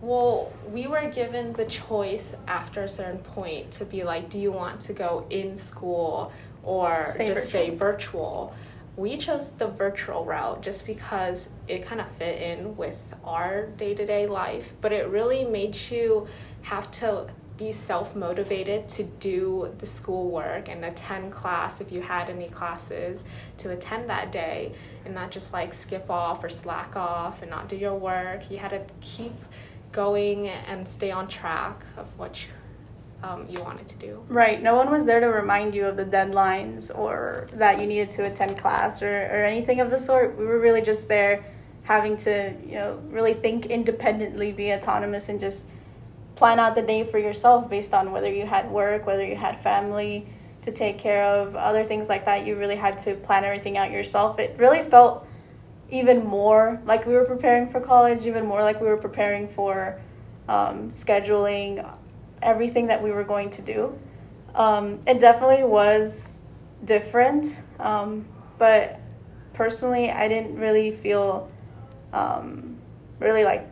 well, 0.00 0.52
we 0.72 0.86
were 0.86 1.10
given 1.10 1.52
the 1.54 1.64
choice 1.64 2.34
after 2.46 2.82
a 2.82 2.88
certain 2.88 3.18
point 3.18 3.72
to 3.72 3.84
be 3.84 4.04
like, 4.04 4.30
do 4.30 4.38
you 4.38 4.52
want 4.52 4.80
to 4.82 4.92
go 4.92 5.26
in 5.28 5.58
school 5.58 6.32
or 6.62 7.08
Stay 7.14 7.26
just 7.26 7.48
stay 7.48 7.70
virtual? 7.70 8.54
We 8.98 9.16
chose 9.16 9.50
the 9.50 9.68
virtual 9.68 10.24
route 10.24 10.60
just 10.60 10.84
because 10.84 11.50
it 11.68 11.86
kind 11.86 12.00
of 12.00 12.10
fit 12.16 12.42
in 12.42 12.76
with 12.76 12.98
our 13.22 13.66
day 13.66 13.94
to 13.94 14.04
day 14.04 14.26
life, 14.26 14.72
but 14.80 14.92
it 14.92 15.06
really 15.06 15.44
made 15.44 15.76
you 15.88 16.26
have 16.62 16.90
to 16.90 17.28
be 17.56 17.70
self 17.70 18.16
motivated 18.16 18.88
to 18.88 19.04
do 19.04 19.72
the 19.78 19.86
schoolwork 19.86 20.68
and 20.68 20.84
attend 20.84 21.30
class 21.30 21.80
if 21.80 21.92
you 21.92 22.02
had 22.02 22.28
any 22.28 22.48
classes 22.48 23.22
to 23.58 23.70
attend 23.70 24.10
that 24.10 24.32
day 24.32 24.72
and 25.04 25.14
not 25.14 25.30
just 25.30 25.52
like 25.52 25.72
skip 25.74 26.10
off 26.10 26.42
or 26.42 26.48
slack 26.48 26.96
off 26.96 27.40
and 27.40 27.52
not 27.52 27.68
do 27.68 27.76
your 27.76 27.94
work. 27.94 28.50
You 28.50 28.58
had 28.58 28.70
to 28.70 28.82
keep 29.00 29.36
going 29.92 30.48
and 30.48 30.88
stay 30.88 31.12
on 31.12 31.28
track 31.28 31.84
of 31.96 32.08
what 32.18 32.42
you, 32.42 32.50
um, 33.22 33.46
you 33.48 33.60
wanted 33.62 33.88
to 33.88 33.96
do. 33.96 34.24
Right. 34.28 34.62
No 34.62 34.76
one 34.76 34.90
was 34.90 35.04
there 35.04 35.20
to 35.20 35.26
remind 35.26 35.74
you 35.74 35.86
of 35.86 35.96
the 35.96 36.04
deadlines 36.04 36.96
or 36.96 37.48
that 37.54 37.80
you 37.80 37.86
needed 37.86 38.12
to 38.12 38.24
attend 38.24 38.58
class 38.58 39.02
or, 39.02 39.10
or 39.10 39.44
anything 39.44 39.80
of 39.80 39.90
the 39.90 39.98
sort. 39.98 40.38
We 40.38 40.46
were 40.46 40.60
really 40.60 40.82
just 40.82 41.08
there 41.08 41.44
having 41.82 42.16
to, 42.18 42.54
you 42.64 42.74
know, 42.74 43.00
really 43.08 43.34
think 43.34 43.66
independently, 43.66 44.52
be 44.52 44.72
autonomous, 44.72 45.28
and 45.28 45.40
just 45.40 45.64
plan 46.36 46.60
out 46.60 46.74
the 46.74 46.82
day 46.82 47.02
for 47.02 47.18
yourself 47.18 47.68
based 47.68 47.92
on 47.94 48.12
whether 48.12 48.32
you 48.32 48.46
had 48.46 48.70
work, 48.70 49.06
whether 49.06 49.26
you 49.26 49.34
had 49.34 49.60
family 49.62 50.28
to 50.62 50.70
take 50.70 50.98
care 50.98 51.24
of, 51.24 51.56
other 51.56 51.82
things 51.82 52.08
like 52.08 52.24
that. 52.26 52.46
You 52.46 52.56
really 52.56 52.76
had 52.76 53.00
to 53.04 53.14
plan 53.14 53.44
everything 53.44 53.76
out 53.76 53.90
yourself. 53.90 54.38
It 54.38 54.54
really 54.58 54.88
felt 54.88 55.26
even 55.90 56.24
more 56.24 56.80
like 56.84 57.06
we 57.06 57.14
were 57.14 57.24
preparing 57.24 57.70
for 57.70 57.80
college, 57.80 58.26
even 58.26 58.46
more 58.46 58.62
like 58.62 58.80
we 58.80 58.86
were 58.86 58.98
preparing 58.98 59.48
for 59.48 59.98
um, 60.48 60.90
scheduling 60.90 61.84
everything 62.42 62.86
that 62.86 63.02
we 63.02 63.10
were 63.10 63.24
going 63.24 63.50
to 63.50 63.62
do. 63.62 63.98
Um, 64.54 65.00
it 65.06 65.20
definitely 65.20 65.64
was 65.64 66.28
different, 66.84 67.56
um, 67.78 68.26
but 68.58 69.00
personally, 69.54 70.10
I 70.10 70.28
didn't 70.28 70.56
really 70.56 70.90
feel 70.90 71.50
um, 72.12 72.76
really 73.18 73.44
like. 73.44 73.68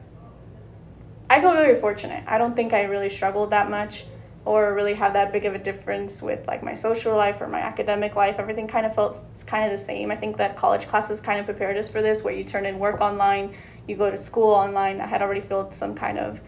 I 1.29 1.41
feel 1.41 1.53
very 1.53 1.81
fortunate. 1.81 2.23
I 2.27 2.39
don't 2.39 2.55
think 2.55 2.73
I 2.73 2.83
really 2.83 3.11
struggled 3.11 3.51
that 3.51 3.69
much 3.69 4.05
or 4.45 4.75
really 4.75 4.95
have 4.95 5.13
that 5.15 5.33
big 5.33 5.45
of 5.45 5.55
a 5.55 5.59
difference 5.59 6.23
with 6.23 6.47
like 6.47 6.63
my 6.63 6.73
social 6.73 7.17
life 7.17 7.41
or 7.41 7.49
my 7.49 7.59
academic 7.59 8.15
life. 8.15 8.37
Everything 8.39 8.69
kind 8.69 8.87
of 8.87 8.95
felt 8.95 9.19
kind 9.45 9.71
of 9.71 9.77
the 9.77 9.85
same. 9.85 10.13
I 10.13 10.17
think 10.17 10.37
that 10.37 10.57
college 10.57 10.87
classes 10.87 11.21
kind 11.21 11.41
of 11.41 11.47
prepared 11.47 11.77
us 11.77 11.89
for 11.89 12.01
this, 12.01 12.23
where 12.23 12.33
you 12.33 12.45
turn 12.45 12.65
in 12.65 12.79
work 12.79 13.01
online, 13.01 13.57
you 13.89 13.97
go 13.97 14.09
to 14.09 14.17
school 14.17 14.53
online. 14.53 15.01
I 15.01 15.07
had 15.07 15.21
already 15.21 15.41
felt 15.41 15.75
some 15.75 15.97
kind 15.97 16.19
of 16.19 16.41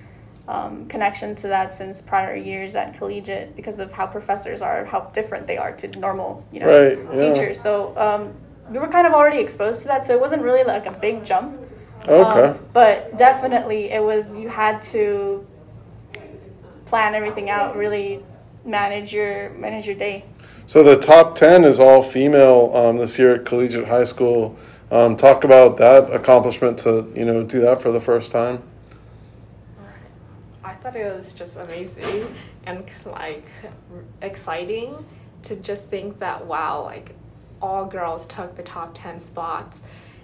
um, 0.49 0.87
connection 0.89 1.37
to 1.37 1.49
that 1.49 1.77
since 1.77 2.01
prior 2.01 2.35
years 2.35 2.75
at 2.75 2.97
collegiate 2.97 3.55
because 3.55 3.79
of 3.79 3.93
how 3.93 4.07
professors 4.07 4.63
are, 4.63 4.85
how 4.87 5.01
different 5.13 5.47
they 5.47 5.59
are 5.59 5.73
to 5.73 5.89
normal, 6.01 6.45
you 6.51 6.61
know, 6.61 6.67
Right, 6.67 6.99
yeah. 6.99 7.33
teachers. 7.35 7.61
So 7.61 7.97
um, 7.99 8.33
we 8.71 8.79
were 8.79 8.89
kind 8.89 9.07
of 9.07 9.13
already 9.13 9.39
exposed 9.39 9.83
to 9.83 9.89
that, 9.89 10.07
so 10.07 10.15
it 10.15 10.21
wasn't 10.21 10.43
really 10.43 10.65
like 10.65 10.87
a 10.87 10.93
big 10.93 11.25
jump. 11.25 11.61
Okay. 12.07 12.41
Um, 12.45 12.59
but 12.73 13.19
definitely, 13.19 13.91
it 13.91 14.03
was 14.03 14.37
you 14.37 14.49
had 14.49 14.83
to 14.85 15.47
plan 16.87 17.15
everything 17.15 17.51
out, 17.51 17.77
really 17.77 18.25
manage 18.65 19.13
your 19.13 19.51
manage 19.51 19.87
your 19.87 19.97
day. 19.97 20.25
So 20.67 20.83
the 20.83 20.97
top 20.97 21.35
ten 21.35 21.65
is 21.65 21.79
all 21.79 22.03
female 22.03 22.73
um, 22.75 22.97
this 22.97 23.19
year 23.19 23.35
at 23.35 23.45
Collegiate 23.45 23.87
High 23.87 24.05
School. 24.05 24.57
Um, 24.91 25.17
talk 25.17 25.45
about 25.45 25.77
that 25.77 26.11
accomplishment 26.11 26.79
to 26.79 27.13
you 27.15 27.27
know 27.27 27.43
do 27.43 27.61
that 27.61 27.83
for 27.83 27.93
the 27.93 28.01
first 28.01 28.31
time. 28.33 28.63
It 30.97 31.17
was 31.17 31.33
just 31.33 31.57
amazing 31.57 32.35
and 32.67 32.85
like 33.05 33.49
exciting 34.23 35.05
to 35.43 35.57
just 35.57 35.89
think 35.89 36.19
that 36.19 36.47
wow, 36.47 36.83
like 36.83 37.15
all 37.61 37.87
girls 37.87 38.27
took 38.27 38.57
the 38.57 38.63
top 38.63 38.93
10 38.95 39.19
spots. 39.19 39.83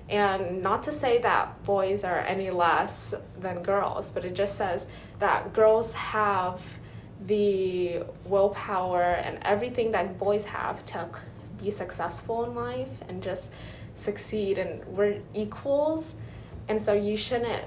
And 0.09 0.63
not 0.63 0.83
to 0.85 0.93
say 0.93 1.19
that 1.23 1.63
boys 1.65 2.05
are 2.05 2.21
any 2.21 2.51
less 2.51 3.15
than 3.41 3.63
girls, 3.63 4.11
but 4.11 4.25
it 4.25 4.35
just 4.35 4.57
says 4.57 4.87
that 5.19 5.53
girls 5.55 5.93
have 5.95 6.61
the 7.27 8.03
willpower 8.25 9.03
and 9.03 9.39
everything 9.43 9.93
that 9.93 10.19
boys 10.19 10.45
have 10.45 10.85
to 10.87 11.09
be 11.63 11.71
successful 11.71 12.45
in 12.45 12.55
life 12.55 12.91
and 13.09 13.23
just 13.23 13.51
succeed 13.97 14.59
and 14.59 14.85
we're 14.87 15.21
equals 15.33 16.15
and 16.69 16.81
so 16.81 16.93
you 16.93 17.17
shouldn't 17.17 17.65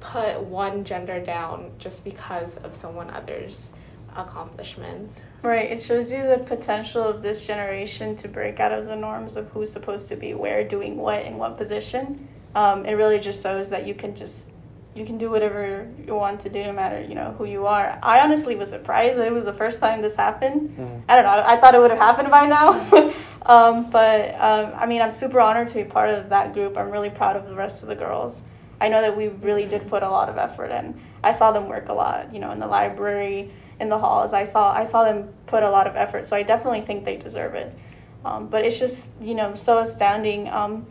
put 0.00 0.40
one 0.40 0.84
gender 0.84 1.20
down 1.20 1.72
just 1.78 2.04
because 2.04 2.56
of 2.58 2.74
someone 2.74 3.10
other's 3.10 3.70
accomplishments. 4.16 5.20
Right. 5.42 5.70
It 5.70 5.82
shows 5.82 6.10
you 6.10 6.26
the 6.26 6.42
potential 6.46 7.02
of 7.02 7.22
this 7.22 7.44
generation 7.44 8.16
to 8.16 8.28
break 8.28 8.60
out 8.60 8.72
of 8.72 8.86
the 8.86 8.96
norms 8.96 9.36
of 9.36 9.48
who's 9.50 9.72
supposed 9.72 10.08
to 10.08 10.16
be 10.16 10.34
where, 10.34 10.66
doing 10.66 10.96
what, 10.96 11.24
in 11.24 11.36
what 11.36 11.56
position. 11.56 12.28
Um, 12.54 12.86
it 12.86 12.92
really 12.92 13.18
just 13.18 13.42
shows 13.42 13.70
that 13.70 13.86
you 13.86 13.94
can 13.94 14.14
just 14.14 14.52
you 14.94 15.04
can 15.04 15.16
do 15.16 15.30
whatever 15.30 15.88
you 16.04 16.14
want 16.14 16.40
to 16.40 16.48
do 16.48 16.62
no 16.64 16.72
matter 16.72 17.00
you 17.00 17.14
know 17.14 17.32
who 17.38 17.44
you 17.44 17.66
are 17.66 17.98
i 18.02 18.20
honestly 18.20 18.56
was 18.56 18.70
surprised 18.70 19.16
that 19.16 19.26
it 19.26 19.32
was 19.32 19.44
the 19.44 19.52
first 19.52 19.78
time 19.78 20.02
this 20.02 20.16
happened 20.16 20.76
mm. 20.76 21.02
i 21.08 21.14
don't 21.14 21.24
know 21.24 21.42
i 21.46 21.56
thought 21.56 21.74
it 21.74 21.78
would 21.78 21.90
have 21.90 22.00
happened 22.00 22.30
by 22.30 22.46
now 22.46 22.70
um, 23.46 23.90
but 23.90 24.34
um, 24.40 24.72
i 24.74 24.86
mean 24.86 25.00
i'm 25.00 25.12
super 25.12 25.40
honored 25.40 25.68
to 25.68 25.74
be 25.74 25.84
part 25.84 26.08
of 26.10 26.30
that 26.30 26.52
group 26.52 26.76
i'm 26.76 26.90
really 26.90 27.10
proud 27.10 27.36
of 27.36 27.46
the 27.48 27.54
rest 27.54 27.82
of 27.82 27.88
the 27.88 27.94
girls 27.94 28.40
i 28.80 28.88
know 28.88 29.00
that 29.00 29.16
we 29.16 29.28
really 29.28 29.66
did 29.66 29.88
put 29.88 30.02
a 30.02 30.08
lot 30.08 30.28
of 30.28 30.38
effort 30.38 30.70
in. 30.70 31.00
I 31.22 31.32
saw 31.32 31.52
them 31.52 31.68
work 31.68 31.88
a 31.88 31.92
lot 31.92 32.32
you 32.32 32.40
know 32.40 32.52
in 32.52 32.60
the 32.60 32.66
library 32.66 33.50
in 33.80 33.88
the 33.88 33.98
halls. 33.98 34.32
I 34.32 34.44
saw 34.44 34.72
i 34.72 34.84
saw 34.84 35.04
them 35.04 35.28
put 35.46 35.62
a 35.62 35.70
lot 35.70 35.86
of 35.86 35.96
effort 35.96 36.26
so 36.26 36.36
i 36.36 36.42
definitely 36.42 36.82
think 36.82 37.04
they 37.04 37.16
deserve 37.16 37.54
it. 37.54 37.76
Um, 38.24 38.48
but 38.48 38.64
it's 38.64 38.78
just 38.78 39.06
you 39.20 39.34
know 39.34 39.54
so 39.54 39.78
astounding. 39.78 40.48
Um, 40.48 40.86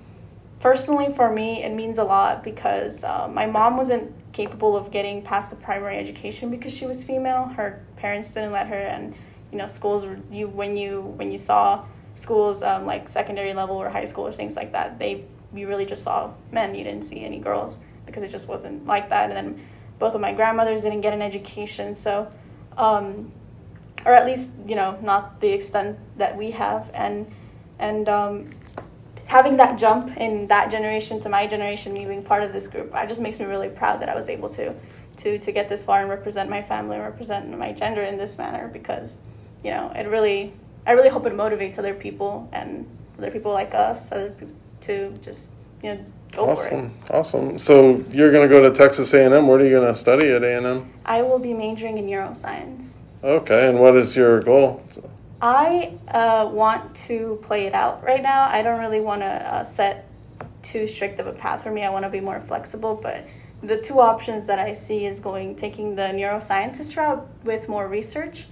personally 0.59 1.13
for 1.15 1.31
me 1.31 1.63
it 1.63 1.71
means 1.71 1.97
a 1.99 2.03
lot 2.03 2.43
because 2.43 3.03
uh, 3.03 3.27
my 3.31 3.45
mom 3.45 3.77
wasn't 3.77 4.11
capable 4.33 4.75
of 4.75 4.91
getting 4.91 5.21
past 5.21 5.49
the 5.49 5.55
primary 5.55 5.97
education 5.97 6.49
because 6.49 6.73
she 6.73 6.85
was 6.85 7.03
female. 7.03 7.45
Her 7.45 7.83
parents 7.97 8.29
didn't 8.29 8.51
let 8.51 8.67
her 8.67 8.79
and 8.79 9.15
you 9.51 9.57
know 9.57 9.67
schools 9.67 10.05
were 10.05 10.19
you 10.31 10.47
when 10.47 10.75
you 10.75 11.01
when 11.15 11.31
you 11.31 11.37
saw 11.37 11.85
schools 12.15 12.63
um, 12.63 12.85
like 12.85 13.07
secondary 13.07 13.53
level 13.53 13.75
or 13.75 13.89
high 13.89 14.05
school 14.05 14.27
or 14.27 14.33
things 14.33 14.55
like 14.55 14.71
that 14.71 14.97
they 14.99 15.23
you 15.57 15.67
really 15.67 15.85
just 15.85 16.03
saw 16.03 16.31
men 16.51 16.75
you 16.75 16.83
didn't 16.83 17.03
see 17.03 17.23
any 17.23 17.39
girls 17.39 17.77
because 18.05 18.23
it 18.23 18.31
just 18.31 18.47
wasn't 18.47 18.85
like 18.85 19.09
that. 19.09 19.29
And 19.29 19.37
then 19.37 19.67
both 19.99 20.13
of 20.13 20.21
my 20.21 20.33
grandmothers 20.33 20.81
didn't 20.81 21.01
get 21.01 21.13
an 21.13 21.21
education 21.21 21.95
so 21.95 22.31
um, 22.77 23.31
or 24.05 24.13
at 24.13 24.25
least 24.25 24.51
you 24.65 24.75
know 24.75 24.97
not 25.01 25.39
the 25.41 25.49
extent 25.49 25.97
that 26.17 26.35
we 26.37 26.51
have. 26.51 26.89
And 26.93 27.31
and 27.79 28.07
um, 28.09 28.49
having 29.25 29.57
that 29.57 29.77
jump 29.77 30.15
in 30.17 30.47
that 30.47 30.71
generation 30.71 31.19
to 31.21 31.29
my 31.29 31.45
generation, 31.45 31.93
me 31.93 32.05
being 32.05 32.23
part 32.23 32.43
of 32.43 32.53
this 32.53 32.67
group, 32.67 32.91
it 32.95 33.07
just 33.07 33.21
makes 33.21 33.39
me 33.39 33.45
really 33.45 33.69
proud 33.69 33.99
that 33.99 34.09
I 34.09 34.15
was 34.15 34.29
able 34.29 34.49
to 34.49 34.73
to 35.17 35.37
to 35.37 35.51
get 35.51 35.69
this 35.69 35.83
far 35.83 36.01
and 36.01 36.09
represent 36.09 36.49
my 36.49 36.61
family 36.61 36.95
and 36.95 37.05
represent 37.05 37.55
my 37.57 37.73
gender 37.73 38.03
in 38.03 38.17
this 38.17 38.37
manner 38.37 38.67
because, 38.67 39.17
you 39.63 39.71
know, 39.71 39.91
it 39.95 40.07
really 40.07 40.53
I 40.85 40.91
really 40.91 41.09
hope 41.09 41.25
it 41.25 41.33
motivates 41.33 41.77
other 41.77 41.93
people 41.93 42.47
and 42.53 42.87
other 43.17 43.31
people 43.31 43.51
like 43.51 43.73
us 43.73 44.11
to 44.81 45.11
just 45.21 45.53
you 45.83 45.95
know 45.95 46.05
go 46.31 46.49
awesome. 46.49 46.91
for 46.91 47.13
it. 47.13 47.17
Awesome. 47.17 47.59
So 47.59 48.03
you're 48.11 48.31
going 48.31 48.47
to 48.47 48.53
go 48.53 48.61
to 48.61 48.75
Texas 48.75 49.13
A&M. 49.13 49.47
What 49.47 49.61
are 49.61 49.65
you 49.65 49.71
going 49.71 49.87
to 49.87 49.95
study 49.95 50.29
at 50.31 50.43
A&M? 50.43 50.91
I 51.05 51.21
will 51.21 51.39
be 51.39 51.53
majoring 51.53 51.97
in 51.97 52.05
neuroscience. 52.05 52.93
Okay, 53.23 53.69
and 53.69 53.79
what 53.79 53.95
is 53.95 54.15
your 54.15 54.41
goal? 54.41 54.83
I 55.41 55.97
uh, 56.07 56.49
want 56.51 56.95
to 57.07 57.39
play 57.43 57.65
it 57.65 57.73
out 57.73 58.03
right 58.03 58.21
now. 58.21 58.47
I 58.49 58.61
don't 58.61 58.79
really 58.79 59.01
want 59.01 59.21
to 59.21 59.27
uh, 59.27 59.63
set 59.63 60.09
too 60.63 60.87
strict 60.87 61.19
of 61.19 61.27
a 61.27 61.33
path 61.33 61.63
for 61.63 61.71
me. 61.71 61.83
I 61.83 61.89
want 61.89 62.05
to 62.05 62.09
be 62.09 62.19
more 62.19 62.43
flexible, 62.47 62.95
but 62.95 63.27
the 63.63 63.77
two 63.77 63.99
options 63.99 64.45
that 64.47 64.59
I 64.59 64.73
see 64.73 65.05
is 65.05 65.19
going 65.19 65.55
taking 65.55 65.95
the 65.95 66.03
neuroscientist 66.03 66.95
route 66.95 67.27
with 67.43 67.67
more 67.67 67.87
research 67.87 68.45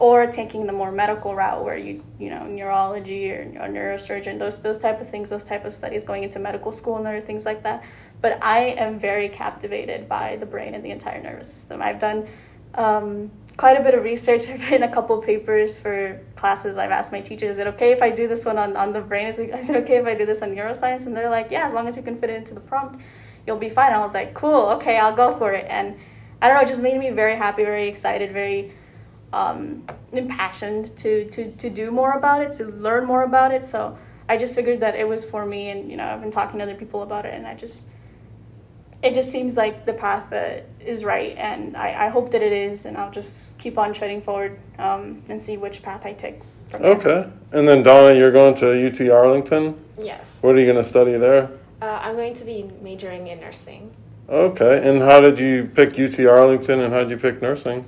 or 0.00 0.26
taking 0.26 0.66
the 0.66 0.72
more 0.72 0.90
medical 0.90 1.34
route 1.34 1.62
where 1.62 1.76
you 1.76 2.02
you 2.18 2.30
know 2.30 2.44
neurology 2.46 3.30
or, 3.30 3.42
or 3.60 3.68
neurosurgeon 3.68 4.38
those 4.38 4.60
those 4.62 4.78
type 4.78 4.98
of 5.00 5.08
things 5.10 5.28
those 5.28 5.44
type 5.44 5.66
of 5.66 5.74
studies 5.74 6.02
going 6.04 6.24
into 6.24 6.38
medical 6.38 6.72
school 6.72 6.96
and 6.96 7.06
other 7.06 7.20
things 7.20 7.44
like 7.44 7.62
that 7.62 7.84
but 8.22 8.42
i 8.42 8.58
am 8.58 8.98
very 8.98 9.28
captivated 9.28 10.08
by 10.08 10.36
the 10.36 10.46
brain 10.46 10.74
and 10.74 10.82
the 10.82 10.90
entire 10.90 11.22
nervous 11.22 11.52
system 11.52 11.82
i've 11.82 12.00
done 12.00 12.26
um, 12.74 13.30
quite 13.56 13.78
a 13.78 13.82
bit 13.82 13.94
of 13.94 14.02
research. 14.02 14.48
I've 14.48 14.60
written 14.62 14.84
a 14.84 14.92
couple 14.92 15.18
papers 15.20 15.78
for 15.78 16.18
classes. 16.34 16.78
I've 16.78 16.92
asked 16.92 17.12
my 17.12 17.20
teachers, 17.20 17.52
is 17.52 17.58
it 17.58 17.66
okay 17.66 17.92
if 17.92 18.00
I 18.00 18.08
do 18.10 18.26
this 18.26 18.44
one 18.44 18.56
on, 18.56 18.74
on 18.76 18.92
the 18.92 19.00
brain? 19.00 19.26
Is 19.26 19.38
it, 19.38 19.50
is 19.50 19.68
it 19.68 19.76
okay 19.82 19.96
if 19.96 20.06
I 20.06 20.14
do 20.14 20.24
this 20.24 20.40
on 20.40 20.50
neuroscience? 20.54 21.04
And 21.04 21.14
they're 21.14 21.28
like, 21.28 21.50
yeah, 21.50 21.66
as 21.66 21.74
long 21.74 21.86
as 21.86 21.96
you 21.96 22.02
can 22.02 22.18
fit 22.18 22.30
it 22.30 22.36
into 22.36 22.54
the 22.54 22.60
prompt, 22.60 23.00
you'll 23.46 23.58
be 23.58 23.68
fine. 23.68 23.92
I 23.92 23.98
was 23.98 24.14
like, 24.14 24.32
cool, 24.34 24.66
okay, 24.76 24.96
I'll 24.96 25.14
go 25.14 25.36
for 25.36 25.52
it. 25.52 25.66
And 25.68 25.98
I 26.40 26.48
don't 26.48 26.56
know, 26.56 26.62
it 26.62 26.68
just 26.68 26.80
made 26.80 26.98
me 26.98 27.10
very 27.10 27.36
happy, 27.36 27.64
very 27.64 27.88
excited, 27.88 28.32
very 28.32 28.72
um, 29.32 29.84
impassioned 30.12 30.96
to, 30.98 31.28
to, 31.30 31.52
to 31.52 31.70
do 31.70 31.90
more 31.90 32.12
about 32.12 32.42
it, 32.42 32.52
to 32.54 32.64
learn 32.66 33.06
more 33.06 33.22
about 33.24 33.52
it. 33.52 33.66
So 33.66 33.96
I 34.28 34.36
just 34.36 34.54
figured 34.54 34.80
that 34.80 34.94
it 34.94 35.06
was 35.06 35.24
for 35.24 35.46
me. 35.46 35.70
And, 35.70 35.90
you 35.90 35.96
know, 35.96 36.04
I've 36.04 36.20
been 36.20 36.30
talking 36.30 36.58
to 36.58 36.64
other 36.64 36.74
people 36.74 37.02
about 37.02 37.26
it, 37.26 37.34
and 37.34 37.46
I 37.46 37.54
just 37.54 37.84
it 39.02 39.14
just 39.14 39.30
seems 39.30 39.56
like 39.56 39.86
the 39.86 39.92
path 39.92 40.28
that 40.30 40.66
is 40.78 41.04
right, 41.04 41.34
and 41.38 41.76
I, 41.76 42.06
I 42.06 42.08
hope 42.08 42.30
that 42.32 42.42
it 42.42 42.52
is, 42.52 42.84
and 42.84 42.96
I'll 42.96 43.10
just 43.10 43.46
keep 43.58 43.78
on 43.78 43.94
treading 43.94 44.20
forward 44.20 44.58
um, 44.78 45.22
and 45.28 45.42
see 45.42 45.56
which 45.56 45.82
path 45.82 46.02
I 46.04 46.12
take. 46.12 46.40
Okay, 46.74 47.28
and 47.52 47.66
then 47.66 47.82
Donna, 47.82 48.16
you're 48.16 48.30
going 48.30 48.54
to 48.56 48.86
UT 48.86 49.00
Arlington. 49.10 49.82
Yes. 49.98 50.38
What 50.42 50.54
are 50.54 50.58
you 50.58 50.66
going 50.66 50.82
to 50.82 50.88
study 50.88 51.16
there? 51.16 51.50
Uh, 51.80 51.98
I'm 52.02 52.14
going 52.14 52.34
to 52.34 52.44
be 52.44 52.70
majoring 52.82 53.28
in 53.28 53.40
nursing. 53.40 53.94
Okay, 54.28 54.86
and 54.88 55.00
how 55.00 55.20
did 55.20 55.38
you 55.38 55.70
pick 55.74 55.98
UT 55.98 56.20
Arlington, 56.26 56.80
and 56.80 56.92
how 56.92 57.00
did 57.00 57.10
you 57.10 57.16
pick 57.16 57.40
nursing? 57.40 57.86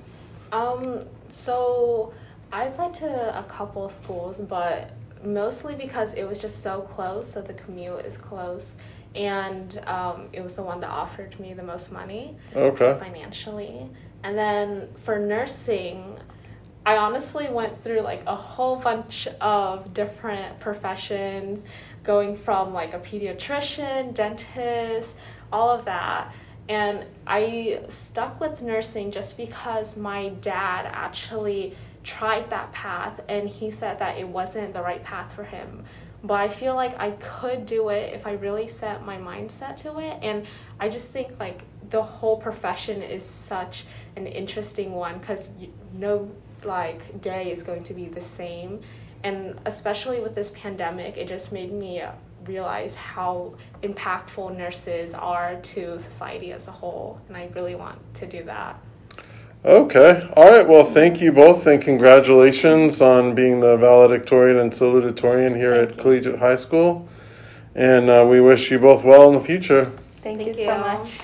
Um, 0.51 1.05
so 1.33 2.13
I 2.53 2.65
applied 2.65 2.95
to 2.95 3.39
a 3.39 3.43
couple 3.45 3.89
schools, 3.89 4.39
but 4.39 4.91
mostly 5.25 5.75
because 5.75 6.15
it 6.15 6.25
was 6.25 6.39
just 6.39 6.63
so 6.63 6.83
close, 6.83 7.33
so 7.33 7.41
the 7.43 7.55
commute 7.55 8.05
is 8.05 8.17
close 8.17 8.75
and 9.15 9.83
um, 9.87 10.29
it 10.33 10.43
was 10.43 10.55
the 10.55 10.63
one 10.63 10.81
that 10.81 10.91
offered 10.91 11.39
me 11.39 11.53
the 11.55 11.63
most 11.63 11.93
money 11.93 12.37
okay. 12.55 12.97
financially 12.99 13.89
and 14.23 14.37
then 14.37 14.89
for 15.05 15.19
nursing 15.19 16.19
i 16.87 16.97
honestly 16.97 17.49
went 17.51 17.83
through 17.85 18.01
like 18.01 18.23
a 18.27 18.35
whole 18.35 18.77
bunch 18.77 19.29
of 19.41 19.93
different 19.93 20.59
professions 20.61 21.65
going 22.05 22.37
from 22.37 22.73
like 22.73 22.95
a 22.95 22.99
pediatrician 22.99 24.15
dentist 24.15 25.17
all 25.53 25.69
of 25.69 25.85
that 25.85 26.33
and 26.69 27.05
i 27.27 27.81
stuck 27.89 28.41
with 28.41 28.61
nursing 28.63 29.11
just 29.11 29.37
because 29.37 29.97
my 29.97 30.29
dad 30.41 30.89
actually 30.93 31.75
tried 32.05 32.49
that 32.51 32.73
path 32.73 33.21
and 33.29 33.49
he 33.49 33.71
said 33.71 33.99
that 33.99 34.19
it 34.19 34.27
wasn't 34.27 34.73
the 34.73 34.83
right 34.83 35.03
path 35.05 35.33
for 35.35 35.45
him 35.45 35.85
but 36.25 36.35
I 36.35 36.49
feel 36.49 36.75
like 36.75 36.99
I 36.99 37.13
could 37.13 37.67
do 37.67 37.89
it 37.89 38.15
if 38.15 38.27
I 38.27 38.33
really 38.33 38.69
set 38.69 39.05
my 39.05 39.19
mindset 39.19 39.77
to 39.79 39.99
it. 39.99 40.19
And 40.23 40.47
I 40.79 40.89
just 40.89 41.09
think 41.09 41.39
like 41.41 41.63
the 41.91 42.03
whole 42.03 42.37
profession 42.37 43.03
is 43.03 43.25
such 43.25 43.85
an 44.17 44.27
interesting 44.27 44.93
one 44.93 45.19
because 45.19 45.49
no 45.93 46.31
like 46.65 47.21
day 47.21 47.51
is 47.51 47.65
going 47.65 47.83
to 47.85 47.95
be 47.95 48.07
the 48.07 48.21
same. 48.21 48.81
And 49.25 49.59
especially 49.67 50.21
with 50.21 50.35
this 50.35 50.53
pandemic, 50.53 51.17
it 51.17 51.27
just 51.27 51.51
made 51.51 51.73
me 51.73 52.03
realize 52.47 52.95
how 52.95 53.55
impactful 53.83 54.57
nurses 54.57 55.15
are 55.15 55.57
to 55.57 55.99
society 55.99 56.53
as 56.53 56.69
a 56.69 56.73
whole. 56.73 57.21
And 57.29 57.37
I 57.37 57.51
really 57.55 57.75
want 57.75 57.99
to 58.15 58.27
do 58.27 58.43
that. 58.45 58.79
Okay. 59.65 60.29
All 60.37 60.51
right. 60.51 60.67
Well, 60.67 60.85
thank 60.85 61.21
you 61.21 61.31
both 61.31 61.67
and 61.67 61.81
congratulations 61.81 63.01
on 63.01 63.35
being 63.35 63.61
the 63.61 63.77
valedictorian 63.77 64.59
and 64.59 64.73
salutatorian 64.73 65.57
here 65.57 65.77
thank 65.77 65.91
at 65.91 65.97
you. 65.97 66.03
Collegiate 66.03 66.39
High 66.41 66.57
School. 66.57 67.09
And 67.75 68.11
uh, 68.11 68.27
we 68.29 68.41
wish 68.41 68.71
you 68.71 68.79
both 68.81 69.05
well 69.05 69.29
in 69.29 69.35
the 69.35 69.45
future. 69.45 69.85
Thank, 70.21 70.43
thank 70.43 70.57
you, 70.57 70.63
you 70.63 70.69
so 70.69 70.79
much. 70.79 71.21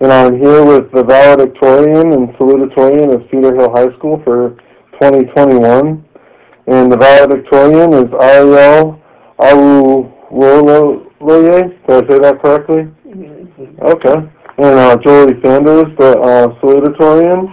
And 0.00 0.10
I'm 0.10 0.38
here 0.40 0.64
with 0.64 0.90
the 0.92 1.04
valedictorian 1.04 2.12
and 2.12 2.28
salutatorian 2.36 3.14
of 3.14 3.28
Cedar 3.30 3.54
Hill 3.54 3.70
High 3.70 3.94
School 3.96 4.20
for 4.24 4.56
2021. 4.94 6.04
And 6.66 6.90
the 6.90 6.96
valedictorian 6.96 7.92
is 7.92 8.10
Ariel 8.18 9.00
Awuloye. 9.38 10.80
Did 11.86 12.04
I 12.04 12.08
say 12.08 12.18
that 12.18 12.40
correctly? 12.42 12.88
Mm-hmm. 13.06 13.82
Okay 13.82 14.30
and 14.58 14.78
uh, 14.78 14.96
Jolie 15.04 15.34
Sanders, 15.44 15.84
the 15.98 16.16
uh, 16.20 16.46
salutatorian. 16.60 17.46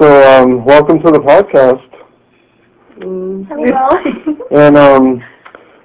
so 0.00 0.08
um, 0.32 0.64
welcome 0.64 0.98
to 1.00 1.10
the 1.10 1.20
podcast. 1.20 1.88
Hello. 2.98 3.88
And 4.52 4.76
um, 4.76 5.22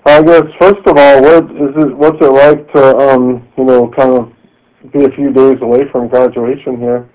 I 0.05 0.21
guess 0.21 0.43
first 0.59 0.85
of 0.87 0.97
all, 0.97 1.21
what 1.21 1.43
is 1.45 1.73
it? 1.75 1.97
What's 1.97 2.17
it 2.21 2.31
like 2.31 2.73
to 2.73 2.97
um, 2.97 3.47
you 3.57 3.63
know, 3.63 3.91
kind 3.97 4.11
of 4.11 4.91
be 4.91 5.03
a 5.05 5.09
few 5.15 5.31
days 5.31 5.55
away 5.61 5.81
from 5.91 6.09
graduation 6.09 6.77
here? 6.77 7.09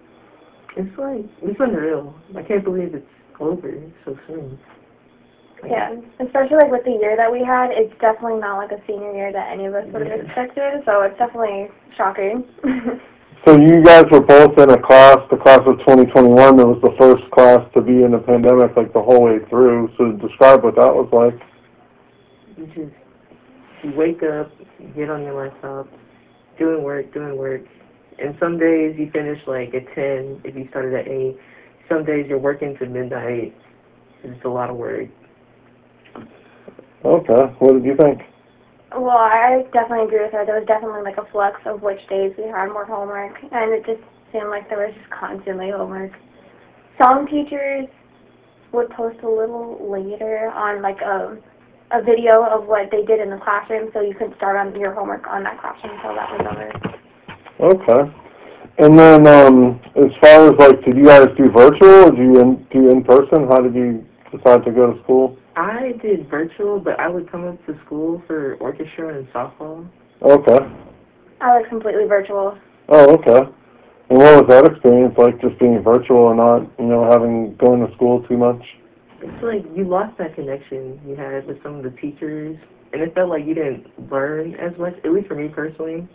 It's 0.77 0.99
like 0.99 1.27
it's 1.43 1.61
unreal. 1.61 2.15
I 2.37 2.43
can't 2.43 2.65
believe 2.65 2.95
it's 2.95 3.07
over 3.39 3.83
so 4.05 4.17
soon. 4.27 4.59
Yeah, 5.67 5.95
especially 6.19 6.57
like 6.57 6.71
with 6.71 6.85
the 6.85 6.99
year 6.99 7.17
that 7.17 7.31
we 7.31 7.45
had, 7.45 7.71
it's 7.71 7.95
definitely 8.01 8.41
not 8.41 8.59
like 8.59 8.73
a 8.73 8.83
senior 8.87 9.15
year 9.15 9.33
that 9.33 9.53
any 9.53 9.67
of 9.67 9.75
us 9.75 9.87
would 9.93 10.03
have 10.03 10.11
mm-hmm. 10.11 10.27
expected. 10.27 10.83
So 10.85 11.03
it's 11.03 11.17
definitely 11.19 11.71
shocking. 11.97 12.43
So 13.47 13.55
you 13.61 13.83
guys 13.83 14.05
were 14.11 14.27
both 14.27 14.59
in 14.59 14.71
a 14.71 14.81
class, 14.83 15.19
the 15.31 15.39
class 15.39 15.63
of 15.67 15.79
2021, 15.87 16.35
that 16.57 16.67
was 16.67 16.83
the 16.83 16.95
first 16.99 17.23
class 17.31 17.63
to 17.75 17.81
be 17.81 18.03
in 18.03 18.11
the 18.11 18.19
pandemic 18.19 18.75
like 18.77 18.93
the 18.93 19.03
whole 19.03 19.23
way 19.23 19.39
through. 19.49 19.91
So 19.99 20.13
describe 20.19 20.65
what 20.65 20.75
that 20.75 20.91
was 20.91 21.07
like. 21.15 21.39
You 22.59 22.67
just 22.75 22.95
you 23.85 23.93
wake 23.95 24.23
up, 24.23 24.51
get 24.95 25.11
on 25.11 25.23
your 25.23 25.35
laptop, 25.35 25.87
doing 26.59 26.83
work, 26.83 27.13
doing 27.15 27.37
work, 27.37 27.63
and 28.19 28.37
some 28.39 28.59
days 28.59 28.95
you 28.99 29.11
finish 29.13 29.39
like 29.47 29.75
at 29.75 29.87
ten 29.95 30.41
if 30.45 30.55
you 30.55 30.67
started 30.71 30.95
at 30.95 31.09
eight. 31.09 31.39
Some 31.89 32.05
days 32.05 32.27
you're 32.29 32.39
working 32.39 32.77
to 32.79 32.87
midnight. 32.87 33.55
It's 34.23 34.45
a 34.45 34.49
lot 34.49 34.71
of 34.71 34.77
work. 34.77 35.09
Okay, 37.05 37.55
what 37.59 37.73
did 37.73 37.85
you 37.85 37.97
think? 37.97 38.23
well, 38.97 39.17
I 39.17 39.65
definitely 39.73 40.07
agree 40.07 40.23
with 40.23 40.33
her. 40.33 40.45
There 40.45 40.59
was 40.59 40.67
definitely 40.67 41.03
like 41.03 41.17
a 41.17 41.31
flux 41.33 41.61
of 41.67 41.83
which 41.83 42.01
days 42.09 42.33
we 42.37 42.45
had 42.45 42.69
more 42.69 42.85
homework, 42.85 43.33
and 43.41 43.73
it 43.73 43.87
just 43.87 44.03
seemed 44.33 44.49
like 44.49 44.69
there 44.69 44.79
was 44.79 44.95
just 44.95 45.11
constantly 45.11 45.71
homework. 45.71 46.13
Some 47.01 47.27
teachers 47.27 47.89
would 48.73 48.91
post 48.91 49.19
a 49.23 49.29
little 49.29 49.79
later 49.81 50.51
on 50.55 50.83
like 50.83 51.01
a 51.01 51.39
a 51.93 52.03
video 52.03 52.45
of 52.45 52.67
what 52.67 52.91
they 52.91 53.05
did 53.05 53.21
in 53.21 53.29
the 53.29 53.37
classroom, 53.37 53.91
so 53.93 54.01
you 54.01 54.15
could 54.15 54.35
start 54.37 54.57
on 54.57 54.75
your 54.81 54.95
homework 54.95 55.27
on 55.27 55.45
that 55.45 55.61
classroom 55.61 55.93
until 55.97 56.15
that 56.15 56.31
was 56.33 56.47
over. 56.49 56.73
Okay. 57.77 58.13
And 58.79 58.99
then, 58.99 59.27
um, 59.27 59.79
as 59.97 60.11
far 60.23 60.49
as 60.49 60.55
like, 60.59 60.83
did 60.87 60.97
you 60.97 61.05
guys 61.05 61.27
do 61.37 61.51
virtual 61.53 62.09
or 62.09 62.11
do 62.11 62.23
you 62.23 62.41
in, 62.41 62.67
do 62.73 62.89
in 62.89 63.05
person? 63.05 63.47
How 63.47 63.61
did 63.61 63.75
you 63.75 64.07
decide 64.35 64.65
to 64.65 64.71
go 64.73 64.95
to 64.95 65.03
school? 65.03 65.37
I 65.57 65.93
did 66.01 66.29
virtual, 66.31 66.81
but 66.81 66.99
I 66.99 67.09
would 67.09 67.31
come 67.31 67.47
up 67.47 67.65
to 67.67 67.79
school 67.85 68.23
for 68.27 68.55
orchestra 68.55 69.17
and 69.17 69.27
softball. 69.29 69.89
Okay. 70.23 70.59
I 71.41 71.59
was 71.59 71.67
completely 71.69 72.07
virtual. 72.07 72.57
Oh, 72.89 73.15
okay. 73.15 73.51
And 74.11 74.19
what 74.19 74.45
was 74.45 74.49
that 74.49 74.71
experience 74.71 75.15
like, 75.19 75.41
just 75.41 75.59
being 75.59 75.83
virtual 75.83 76.29
and 76.29 76.39
not, 76.39 76.71
you 76.79 76.87
know, 76.87 77.09
having 77.11 77.57
going 77.57 77.87
to 77.87 77.93
school 77.95 78.23
too 78.29 78.37
much? 78.37 78.63
It's 79.21 79.43
like 79.43 79.65
you 79.77 79.85
lost 79.85 80.19
that 80.19 80.35
connection 80.35 81.01
you 81.07 81.15
had 81.17 81.47
with 81.47 81.63
some 81.63 81.77
of 81.77 81.85
the 81.85 81.91
teachers, 82.01 82.57
and 82.93 83.03
it 83.03 83.15
felt 83.15 83.29
like 83.29 83.47
you 83.47 83.55
didn't 83.55 83.87
learn 84.11 84.55
as 84.57 84.77
much. 84.79 84.95
At 85.05 85.13
least 85.13 85.29
for 85.29 85.35
me 85.35 85.49
personally, 85.49 86.09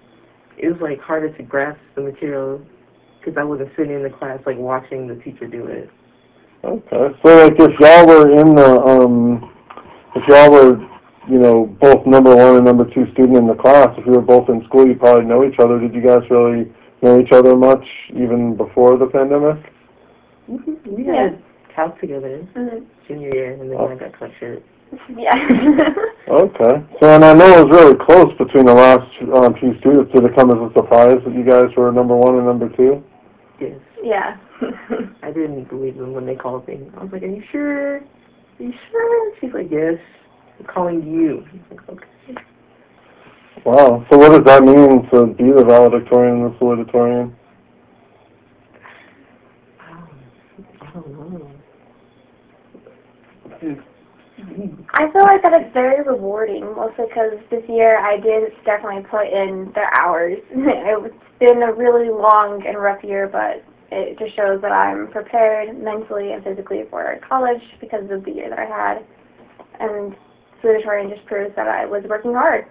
it 0.58 0.67
was 0.67 0.82
like 0.82 1.00
harder 1.00 1.36
to 1.36 1.44
grasp 1.44 1.79
the 1.96 2.01
material 2.01 2.62
because 3.20 3.38
I 3.38 3.44
wasn't 3.44 3.70
sitting 3.77 3.94
in 3.94 4.03
the 4.03 4.10
class 4.10 4.39
like 4.46 4.58
watching 4.58 5.08
the 5.08 5.15
teacher 5.15 5.48
do 5.48 5.65
it. 5.67 5.89
Okay. 6.67 7.15
So 7.25 7.43
like, 7.43 7.53
if 7.59 7.79
y'all 7.79 8.05
were 8.05 8.31
in 8.39 8.55
the, 8.55 8.81
um, 8.81 9.51
if 10.15 10.24
y'all 10.27 10.51
were, 10.51 10.77
you 11.29 11.39
know, 11.39 11.65
both 11.79 12.05
number 12.05 12.36
one 12.36 12.55
and 12.57 12.65
number 12.65 12.86
two 12.93 13.05
student 13.13 13.38
in 13.38 13.47
the 13.47 13.55
class, 13.55 13.89
if 13.97 14.05
you 14.05 14.12
were 14.13 14.21
both 14.21 14.49
in 14.49 14.63
school, 14.65 14.86
you 14.88 14.95
probably 14.95 15.25
know 15.25 15.43
each 15.45 15.60
other. 15.60 15.80
Did 15.80 15.93
you 15.93 16.01
guys 16.01 16.23
really 16.30 16.71
know 17.01 17.19
each 17.19 17.32
other 17.32 17.56
much 17.56 17.84
even 18.10 18.56
before 18.58 18.97
the 18.97 19.08
pandemic? 19.08 19.63
We 20.47 21.06
Yeah. 21.06 21.30
had 21.32 21.43
house 21.75 21.95
together 22.01 22.39
hmm 22.56 22.84
junior 23.08 23.34
year, 23.34 23.53
and 23.53 23.71
then 23.71 23.77
I 23.77 23.95
got 23.95 24.17
cut 24.19 24.32
short. 24.39 24.63
Yeah. 25.15 25.32
Okay. 26.27 26.84
So, 27.01 27.10
and 27.15 27.23
I 27.23 27.32
know 27.34 27.47
it 27.60 27.67
was 27.67 27.71
really 27.80 27.95
close 28.06 28.27
between 28.38 28.65
the 28.65 28.73
last 28.73 29.08
um, 29.34 29.53
few 29.62 29.80
students. 29.80 30.12
Did 30.13 30.25
it 30.25 30.36
come 30.36 30.51
as 30.51 30.58
a 30.58 30.69
surprise 30.75 31.19
that 31.23 31.34
you 31.34 31.45
guys 31.45 31.71
were 31.77 31.89
number 31.93 32.17
one 32.17 32.36
and 32.36 32.45
number 32.45 32.67
two? 32.75 33.01
Yes, 33.62 33.80
yeah. 34.03 34.36
I 35.24 35.32
didn't 35.32 35.70
believe 35.70 35.98
them 35.98 36.13
when 36.13 36.26
they 36.26 36.36
called 36.36 36.67
me. 36.67 36.89
I 36.98 37.04
was 37.04 37.12
like, 37.12 37.24
"Are 37.24 37.28
you 37.28 37.43
sure? 37.52 37.98
Are 37.98 38.04
you 38.60 38.74
sure?" 38.91 39.36
She's 39.39 39.54
like, 39.54 39.67
"Yes." 39.72 40.00
I'm 40.60 40.65
calling 40.65 41.04
you. 41.04 41.46
I 41.46 41.74
was 41.74 41.82
like, 41.89 41.89
"Okay." 41.89 42.41
Wow. 43.65 44.06
So, 44.10 44.17
what 44.17 44.30
does 44.30 44.46
that 44.46 44.63
mean 44.63 45.10
to 45.12 45.28
be 45.34 45.52
the 45.52 45.65
valedictorian 45.65 46.46
and 46.46 46.54
the 46.54 46.58
salutatorian? 46.58 47.34
Um, 49.89 50.10
I 50.82 50.91
don't 50.93 51.12
know. 51.12 51.52
I 54.93 55.12
feel 55.12 55.24
like 55.24 55.41
that 55.43 55.54
it's 55.54 55.74
very 55.74 56.04
rewarding, 56.04 56.62
mostly 56.76 57.06
because 57.10 57.34
this 57.50 57.63
year 57.67 58.00
I 58.00 58.17
did 58.17 58.54
definitely 58.65 59.04
put 59.10 59.28
in 59.28 59.72
the 59.74 59.86
hours. 60.00 60.38
it's 60.52 61.15
been 61.39 61.63
a 61.63 61.74
really 61.74 62.10
long 62.10 62.63
and 62.65 62.78
rough 62.78 63.04
year, 63.04 63.28
but 63.28 63.65
it 63.91 64.19
just 64.19 64.36
shows 64.36 64.62
that 64.62 64.71
I'm 64.71 65.08
prepared 65.12 65.78
mentally 65.82 66.34
and 66.34 66.43
physically 66.43 66.84
for 66.89 67.19
college 67.28 67.62
because 67.80 68.10
of 68.12 68.26
the 68.26 68.32
year 68.32 68.50
that 68.50 68.60
I 68.60 68.65
had. 68.65 69.06
And 69.80 70.15
salutatorian 70.63 71.13
just 71.13 71.26
proves 71.26 71.56
that 71.56 71.67
I 71.67 71.86
was 71.86 72.04
working 72.10 72.34
hard. 72.34 72.65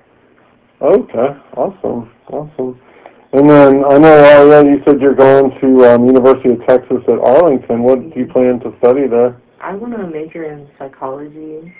Okay. 0.80 1.28
Awesome. 1.56 2.10
Awesome. 2.28 2.80
And 3.32 3.48
then 3.48 3.84
I 3.84 3.98
know, 3.98 4.24
Aria, 4.24 4.64
you 4.64 4.82
said 4.86 5.00
you're 5.00 5.14
going 5.14 5.50
to 5.60 5.84
um, 5.86 6.06
University 6.06 6.50
of 6.50 6.66
Texas 6.66 7.02
at 7.08 7.18
Arlington. 7.18 7.82
What 7.82 8.00
do 8.00 8.12
you 8.18 8.26
plan 8.26 8.60
to 8.60 8.74
study 8.78 9.06
there? 9.06 9.40
I 9.60 9.74
want 9.74 9.94
to 9.94 10.06
major 10.06 10.44
in 10.44 10.68
psychology. 10.78 11.74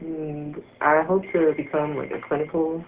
And 0.00 0.56
I 0.80 1.02
hope 1.02 1.22
to 1.32 1.54
become 1.56 1.96
like 1.96 2.10
a 2.10 2.20
clinical 2.26 2.84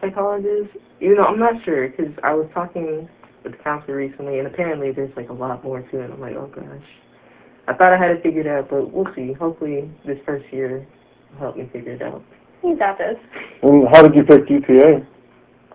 psychologist. 0.00 0.76
You 0.98 1.14
know, 1.14 1.24
I'm 1.24 1.38
not 1.38 1.62
sure 1.64 1.88
because 1.88 2.12
I 2.24 2.34
was 2.34 2.48
talking 2.52 3.08
with 3.42 3.52
the 3.52 3.58
counselor 3.62 3.96
recently, 3.96 4.38
and 4.38 4.46
apparently 4.46 4.92
there's 4.92 5.14
like 5.16 5.28
a 5.30 5.32
lot 5.32 5.62
more 5.64 5.80
to 5.82 6.00
it. 6.00 6.10
I'm 6.10 6.20
like, 6.20 6.34
oh 6.36 6.50
gosh. 6.54 6.86
I 7.68 7.74
thought 7.74 7.92
I 7.92 7.96
had 7.96 8.10
it 8.10 8.22
figured 8.22 8.46
out, 8.46 8.68
but 8.70 8.92
we'll 8.92 9.12
see. 9.14 9.32
Hopefully, 9.32 9.90
this 10.04 10.18
first 10.26 10.44
year 10.52 10.86
will 11.32 11.38
help 11.38 11.56
me 11.56 11.68
figure 11.72 11.92
it 11.92 12.02
out. 12.02 12.22
You 12.64 12.76
got 12.76 12.98
this. 12.98 13.16
And 13.62 13.86
how 13.92 14.02
did 14.02 14.14
you 14.16 14.24
pick 14.24 14.50
UTA? 14.50 15.06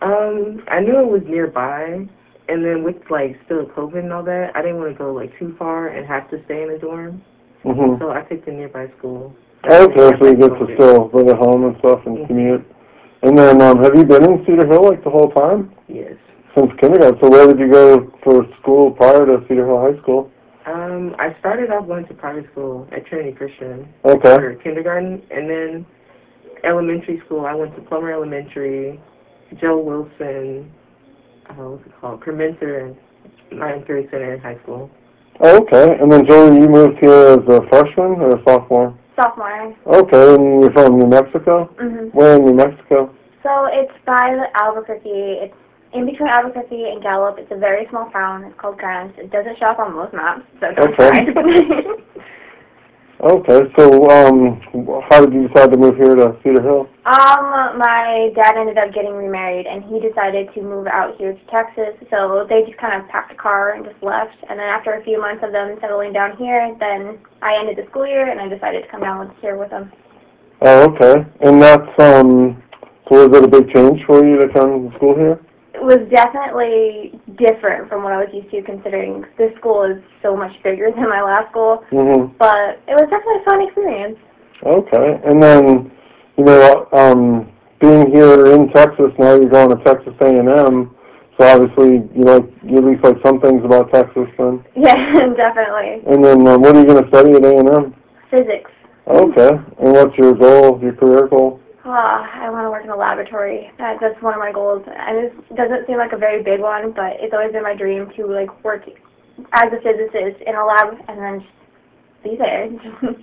Um, 0.02 0.64
I 0.70 0.80
knew 0.82 1.00
it 1.00 1.08
was 1.10 1.22
nearby, 1.26 2.06
and 2.50 2.66
then 2.66 2.84
with 2.84 2.98
like 3.10 3.40
still 3.46 3.66
COVID 3.68 4.00
and 4.00 4.14
all 4.14 4.24
that, 4.24 4.52
I 4.56 4.62
didn't 4.62 4.78
want 4.78 4.92
to 4.92 4.98
go 4.98 5.14
like 5.14 5.32
too 5.40 5.56
far 5.58 5.88
and 5.88 6.06
have 6.06 6.30
to 6.32 6.44
stay 6.46 6.64
in 6.64 6.72
a 6.72 6.78
dorm. 6.78 7.22
Mm-hmm. 7.64 8.02
So 8.02 8.12
I 8.12 8.22
picked 8.22 8.48
a 8.48 8.52
nearby 8.52 8.88
school. 8.98 9.34
Okay, 9.66 10.12
so 10.20 10.28
you 10.28 10.36
get 10.36 10.50
to 10.50 10.68
still 10.76 11.10
live 11.14 11.28
at 11.30 11.38
home 11.38 11.66
and 11.66 11.76
stuff 11.80 12.06
and 12.06 12.20
Mhm. 12.20 12.28
commute. 12.28 12.66
And 13.24 13.38
then, 13.38 13.62
um, 13.62 13.84
have 13.84 13.96
you 13.96 14.04
been 14.06 14.24
in 14.24 14.46
Cedar 14.46 14.68
Hill 14.68 14.84
like 14.84 15.04
the 15.04 15.10
whole 15.10 15.32
time 15.32 15.72
Yes. 15.88 16.14
Since 16.58 16.72
kindergarten? 16.80 17.20
So 17.22 17.30
where 17.30 17.48
did 17.48 17.60
you 17.60 17.72
go 17.72 18.12
for 18.24 18.46
school 18.62 18.92
prior 18.92 19.26
to 19.26 19.46
Cedar 19.48 19.66
Hill 19.68 19.82
High 19.82 20.02
School? 20.02 20.32
Um, 20.66 21.16
I 21.20 21.36
started 21.40 21.70
off 21.72 21.88
going 21.88 22.06
to 22.08 22.14
private 22.14 22.46
school 22.52 22.88
at 22.92 23.06
Trinity 23.06 23.32
Christian 23.32 23.88
Okay. 24.04 24.36
for 24.36 24.56
kindergarten, 24.56 25.22
and 25.32 25.50
then 25.50 25.86
elementary 26.64 27.22
school. 27.26 27.46
I 27.46 27.54
went 27.54 27.76
to 27.76 27.82
Plummer 27.84 28.12
Elementary, 28.12 29.00
Joe 29.62 29.80
Wilson, 29.80 30.70
uh, 31.50 31.54
what's 31.54 31.86
it 31.86 31.94
called, 32.02 32.22
Permenter, 32.22 32.88
and 32.88 33.60
Ryan 33.60 33.84
Perry 33.84 34.08
Center 34.12 34.38
high 34.40 34.60
school. 34.64 34.90
Oh, 35.40 35.62
okay. 35.62 35.96
And 36.02 36.12
then 36.12 36.28
Joey, 36.28 36.60
you 36.60 36.68
moved 36.68 36.98
here 37.00 37.38
as 37.38 37.48
a 37.48 37.62
freshman 37.70 38.20
or 38.20 38.36
a 38.36 38.44
sophomore? 38.44 38.98
Sophomore. 39.16 39.74
Okay, 39.86 40.34
and 40.36 40.64
you're 40.64 40.72
from 40.74 41.00
New 41.00 41.08
Mexico? 41.08 41.66
hmm 41.80 42.08
Where 42.12 42.36
in 42.36 42.46
New 42.46 42.54
Mexico? 42.56 43.14
So 43.44 43.68
it's 43.72 43.94
by 44.06 44.36
Albuquerque. 44.60 45.08
It's 45.48 45.56
in 45.98 46.06
between 46.06 46.30
Albuquerque 46.30 46.94
and 46.94 47.02
Gallup. 47.02 47.38
It's 47.40 47.52
a 47.52 47.58
very 47.58 47.88
small 47.90 48.10
town. 48.12 48.46
It's 48.46 48.60
called 48.60 48.78
Grants. 48.78 49.18
It 49.18 49.32
doesn't 49.32 49.58
show 49.58 49.74
up 49.74 49.80
on 49.80 49.96
most 49.96 50.14
maps, 50.14 50.46
so 50.62 50.72
don't 50.74 50.94
Okay. 50.94 52.14
Okay, 53.18 53.62
so 53.76 54.06
um, 54.14 54.62
how 55.10 55.26
did 55.26 55.34
you 55.34 55.48
decide 55.48 55.72
to 55.72 55.78
move 55.78 55.98
here 55.98 56.14
to 56.14 56.38
Cedar 56.44 56.62
Hill? 56.62 56.86
um, 57.10 57.82
my 57.82 58.30
dad 58.36 58.54
ended 58.56 58.78
up 58.78 58.94
getting 58.94 59.14
remarried, 59.14 59.66
and 59.66 59.82
he 59.86 60.00
decided 60.00 60.54
to 60.54 60.62
move 60.62 60.86
out 60.86 61.18
here 61.18 61.34
to 61.34 61.46
Texas. 61.50 61.98
So 62.12 62.46
they 62.48 62.62
just 62.70 62.78
kind 62.78 63.02
of 63.02 63.10
packed 63.10 63.32
a 63.32 63.36
car 63.36 63.74
and 63.74 63.84
just 63.84 63.98
left. 64.04 64.38
And 64.48 64.60
then 64.60 64.70
after 64.70 64.94
a 64.94 65.04
few 65.04 65.20
months 65.20 65.42
of 65.44 65.52
them 65.52 65.80
settling 65.82 66.14
down 66.14 66.38
here, 66.38 66.62
then 66.80 67.18
I 67.42 67.58
ended 67.58 67.84
the 67.84 67.90
school 67.90 68.06
year, 68.06 68.30
and 68.30 68.40
I 68.40 68.48
decided 68.54 68.86
to 68.86 68.92
come 68.92 69.02
down 69.02 69.34
here 69.42 69.58
with 69.58 69.72
them. 69.72 69.92
Oh, 70.62 70.86
okay. 70.94 71.26
And 71.42 71.60
that's 71.60 71.90
um, 71.98 72.62
so 73.10 73.26
was 73.26 73.38
it 73.38 73.46
a 73.46 73.48
big 73.48 73.74
change 73.74 73.98
for 74.06 74.24
you 74.24 74.38
to 74.42 74.48
come 74.54 74.92
to 74.92 74.96
school 74.98 75.16
here? 75.16 75.40
Was 75.82 76.00
definitely 76.10 77.20
different 77.38 77.88
from 77.88 78.04
what 78.04 78.12
I 78.14 78.18
was 78.26 78.30
used 78.34 78.50
to, 78.52 78.62
considering 78.64 79.24
this 79.38 79.54
school 79.58 79.84
is 79.84 80.02
so 80.22 80.36
much 80.36 80.52
bigger 80.64 80.90
than 80.96 81.08
my 81.08 81.22
last 81.22 81.50
school. 81.52 81.84
Mhm. 81.92 82.34
But 82.40 82.82
it 82.88 82.96
was 82.98 83.08
definitely 83.10 83.42
a 83.42 83.50
fun 83.50 83.62
experience. 83.68 84.18
Okay, 84.66 85.22
and 85.26 85.42
then 85.42 85.92
you 86.38 86.44
know, 86.46 86.88
um, 86.94 87.52
being 87.80 88.12
here 88.12 88.48
in 88.54 88.70
Texas 88.74 89.12
now, 89.18 89.36
you're 89.36 89.50
going 89.50 89.70
to 89.70 89.84
Texas 89.84 90.14
A&M. 90.22 90.94
So 91.40 91.46
obviously, 91.46 92.02
you 92.16 92.24
like 92.24 92.46
you 92.64 92.78
at 92.78 92.84
least 92.84 93.04
like 93.04 93.18
some 93.26 93.40
things 93.40 93.64
about 93.64 93.94
Texas, 93.94 94.28
then. 94.38 94.64
Yeah, 94.76 94.94
definitely. 95.38 96.02
And 96.10 96.24
then, 96.26 96.48
um, 96.48 96.62
what 96.62 96.76
are 96.76 96.80
you 96.82 96.86
going 96.88 97.04
to 97.04 97.10
study 97.10 97.34
at 97.34 97.46
A 97.46 97.58
and 97.58 97.70
M? 97.70 97.96
Physics. 98.32 98.72
Okay. 99.08 99.50
And 99.80 99.92
what's 99.94 100.18
your 100.18 100.34
goal? 100.34 100.80
Your 100.82 100.94
career 100.94 101.28
goal? 101.28 101.60
Uh, 101.88 102.28
I 102.44 102.52
want 102.52 102.68
to 102.68 102.70
work 102.70 102.84
in 102.84 102.92
a 102.92 103.00
laboratory. 103.00 103.72
That, 103.80 103.96
that's 104.04 104.20
one 104.22 104.34
of 104.34 104.44
my 104.44 104.52
goals. 104.52 104.84
And 104.84 105.32
it 105.32 105.56
doesn't 105.56 105.88
seem 105.88 105.96
like 105.96 106.12
a 106.12 106.20
very 106.20 106.44
big 106.44 106.60
one, 106.60 106.92
but 106.92 107.16
it's 107.24 107.32
always 107.32 107.54
been 107.56 107.64
my 107.64 107.80
dream 107.80 108.12
to 108.20 108.28
like 108.28 108.52
work 108.60 108.84
as 109.56 109.72
a 109.72 109.80
physicist 109.80 110.44
in 110.44 110.52
a 110.52 110.66
lab 110.68 111.00
and 111.08 111.16
then 111.16 111.40
just 111.40 111.58
be 112.28 112.36
there, 112.36 112.68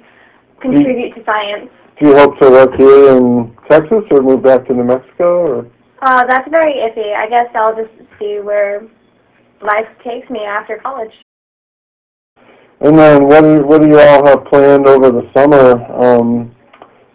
contribute 0.65 1.13
to 1.13 1.21
science. 1.29 1.69
Do 2.01 2.09
you 2.09 2.17
hope 2.17 2.41
to 2.41 2.49
work 2.49 2.73
here 2.81 3.19
in 3.19 3.55
Texas 3.69 4.01
or 4.11 4.23
move 4.23 4.43
back 4.43 4.65
to 4.69 4.73
New 4.73 4.85
Mexico? 4.85 5.45
Or? 5.45 5.59
Uh, 6.01 6.25
that's 6.25 6.49
very 6.49 6.81
iffy. 6.81 7.13
I 7.13 7.29
guess 7.29 7.53
I'll 7.55 7.77
just 7.77 7.93
see 8.19 8.41
where 8.41 8.81
life 9.61 9.93
takes 10.03 10.29
me 10.31 10.41
after 10.41 10.81
college. 10.81 11.13
And 12.81 12.99
then, 12.99 13.25
what 13.29 13.43
do 13.43 13.63
what 13.65 13.81
do 13.83 13.89
you 13.89 13.99
all 13.99 14.27
have 14.27 14.45
planned 14.47 14.89
over 14.89 15.11
the 15.11 15.31
summer? 15.33 15.85
Um, 15.95 16.54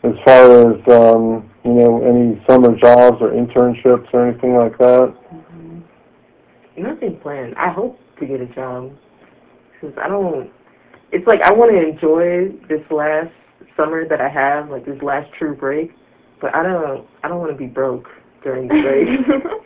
as 0.04 0.14
far 0.26 0.72
as 0.72 0.78
um, 0.88 1.50
you 1.66 1.74
know, 1.74 2.04
any 2.04 2.42
summer 2.48 2.76
jobs 2.78 3.18
or 3.22 3.32
internships 3.32 4.08
or 4.14 4.28
anything 4.28 4.56
like 4.56 4.78
that? 4.78 5.14
Mm-hmm. 5.34 6.84
Nothing 6.84 7.20
planned. 7.22 7.56
I 7.56 7.72
hope 7.72 8.00
to 8.20 8.26
get 8.26 8.40
a 8.42 8.48
job 8.48 8.92
because 9.74 9.96
I 10.02 10.08
don't. 10.08 10.50
It's 11.12 11.28
like 11.28 11.42
I 11.44 11.52
want 11.52 11.72
to 11.72 11.90
enjoy 11.90 12.56
this 12.68 12.86
last 12.92 13.34
summer 13.76 14.08
that 14.08 14.22
I 14.22 14.30
have, 14.30 14.70
like 14.70 14.86
this 14.86 15.02
last 15.02 15.30
true 15.38 15.56
break. 15.56 15.92
But 16.42 16.56
I 16.56 16.64
don't. 16.64 17.06
I 17.24 17.28
don't 17.28 17.40
want 17.40 17.52
to 17.52 17.58
be 17.58 17.68
broke 17.68 18.08
during 18.44 18.68
the 18.68 18.82
break. 18.82 19.44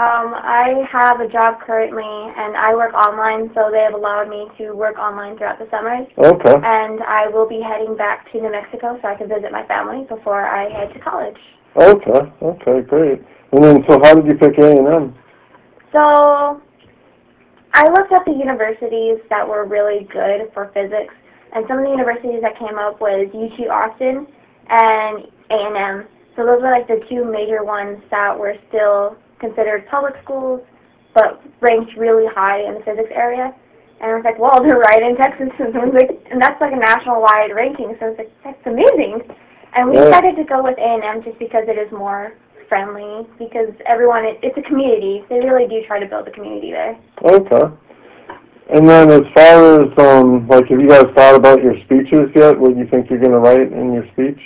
Um, 0.00 0.32
I 0.32 0.88
have 0.88 1.20
a 1.20 1.28
job 1.28 1.60
currently, 1.60 2.08
and 2.08 2.56
I 2.56 2.72
work 2.72 2.94
online, 2.94 3.52
so 3.52 3.68
they 3.68 3.84
have 3.84 3.92
allowed 3.92 4.32
me 4.32 4.48
to 4.56 4.72
work 4.72 4.96
online 4.96 5.36
throughout 5.36 5.58
the 5.58 5.68
summers. 5.68 6.08
Okay. 6.16 6.56
And 6.56 7.04
I 7.04 7.28
will 7.28 7.46
be 7.46 7.60
heading 7.60 7.98
back 8.00 8.24
to 8.32 8.40
New 8.40 8.50
Mexico 8.50 8.96
so 8.96 9.04
I 9.04 9.14
can 9.14 9.28
visit 9.28 9.52
my 9.52 9.66
family 9.68 10.08
before 10.08 10.40
I 10.40 10.72
head 10.72 10.94
to 10.96 11.00
college. 11.04 11.36
Okay. 11.76 12.32
Okay. 12.40 12.80
Great. 12.88 13.20
And 13.52 13.60
then, 13.60 13.84
so 13.84 14.00
how 14.00 14.16
did 14.16 14.24
you 14.24 14.40
pick 14.40 14.56
A 14.56 14.72
and 14.72 14.88
M? 14.88 15.14
So 15.92 16.64
I 17.76 17.84
looked 17.92 18.16
up 18.16 18.24
the 18.24 18.32
universities 18.32 19.20
that 19.28 19.44
were 19.44 19.68
really 19.68 20.08
good 20.08 20.48
for 20.54 20.72
physics, 20.72 21.12
and 21.52 21.68
some 21.68 21.76
of 21.76 21.84
the 21.84 21.92
universities 21.92 22.40
that 22.40 22.56
came 22.56 22.80
up 22.80 23.04
was 23.04 23.28
UT 23.36 23.68
Austin 23.68 24.24
and 24.64 25.28
A&M. 25.52 26.08
So 26.36 26.48
those 26.48 26.64
were 26.64 26.72
like 26.72 26.88
the 26.88 27.04
two 27.12 27.28
major 27.28 27.68
ones 27.68 28.00
that 28.08 28.32
were 28.32 28.56
still 28.72 29.20
considered 29.40 29.88
public 29.88 30.14
schools, 30.22 30.60
but 31.14 31.42
ranked 31.60 31.96
really 31.96 32.26
high 32.32 32.60
in 32.62 32.74
the 32.74 32.84
physics 32.84 33.10
area. 33.12 33.52
And 34.00 34.10
I 34.10 34.14
was 34.14 34.24
like, 34.24 34.38
well, 34.38 34.60
they're 34.62 34.78
right 34.78 35.02
in 35.02 35.16
Texas, 35.16 35.50
and, 35.58 35.74
I 35.76 35.84
was 35.84 35.94
like, 35.96 36.10
and 36.30 36.40
that's 36.40 36.60
like 36.60 36.72
a 36.72 36.80
national-wide 36.80 37.52
ranking. 37.54 37.96
So 37.98 38.06
I 38.06 38.08
was 38.10 38.18
like, 38.18 38.32
that's 38.44 38.66
amazing. 38.66 39.24
And 39.74 39.90
we 39.90 39.96
Yeah. 39.96 40.04
decided 40.06 40.36
to 40.36 40.44
go 40.44 40.62
with 40.62 40.78
A&M 40.78 41.22
just 41.22 41.38
because 41.38 41.64
it 41.66 41.78
is 41.78 41.90
more 41.92 42.32
friendly, 42.68 43.26
because 43.38 43.74
everyone, 43.86 44.24
it, 44.24 44.38
it's 44.42 44.56
a 44.58 44.62
community. 44.62 45.24
They 45.28 45.40
really 45.40 45.66
do 45.66 45.82
try 45.86 45.98
to 45.98 46.06
build 46.06 46.28
a 46.28 46.30
community 46.30 46.70
there. 46.70 46.96
Okay. 47.22 47.66
And 48.72 48.88
then, 48.88 49.10
as 49.10 49.22
far 49.34 49.82
as 49.82 49.90
um, 49.98 50.46
like, 50.46 50.68
have 50.68 50.78
you 50.80 50.88
guys 50.88 51.02
thought 51.16 51.34
about 51.34 51.60
your 51.60 51.74
speeches 51.84 52.30
yet? 52.36 52.58
What 52.58 52.76
you 52.76 52.86
think 52.86 53.10
you're 53.10 53.18
going 53.18 53.32
to 53.32 53.40
write 53.40 53.72
in 53.72 53.92
your 53.92 54.06
speech? 54.12 54.38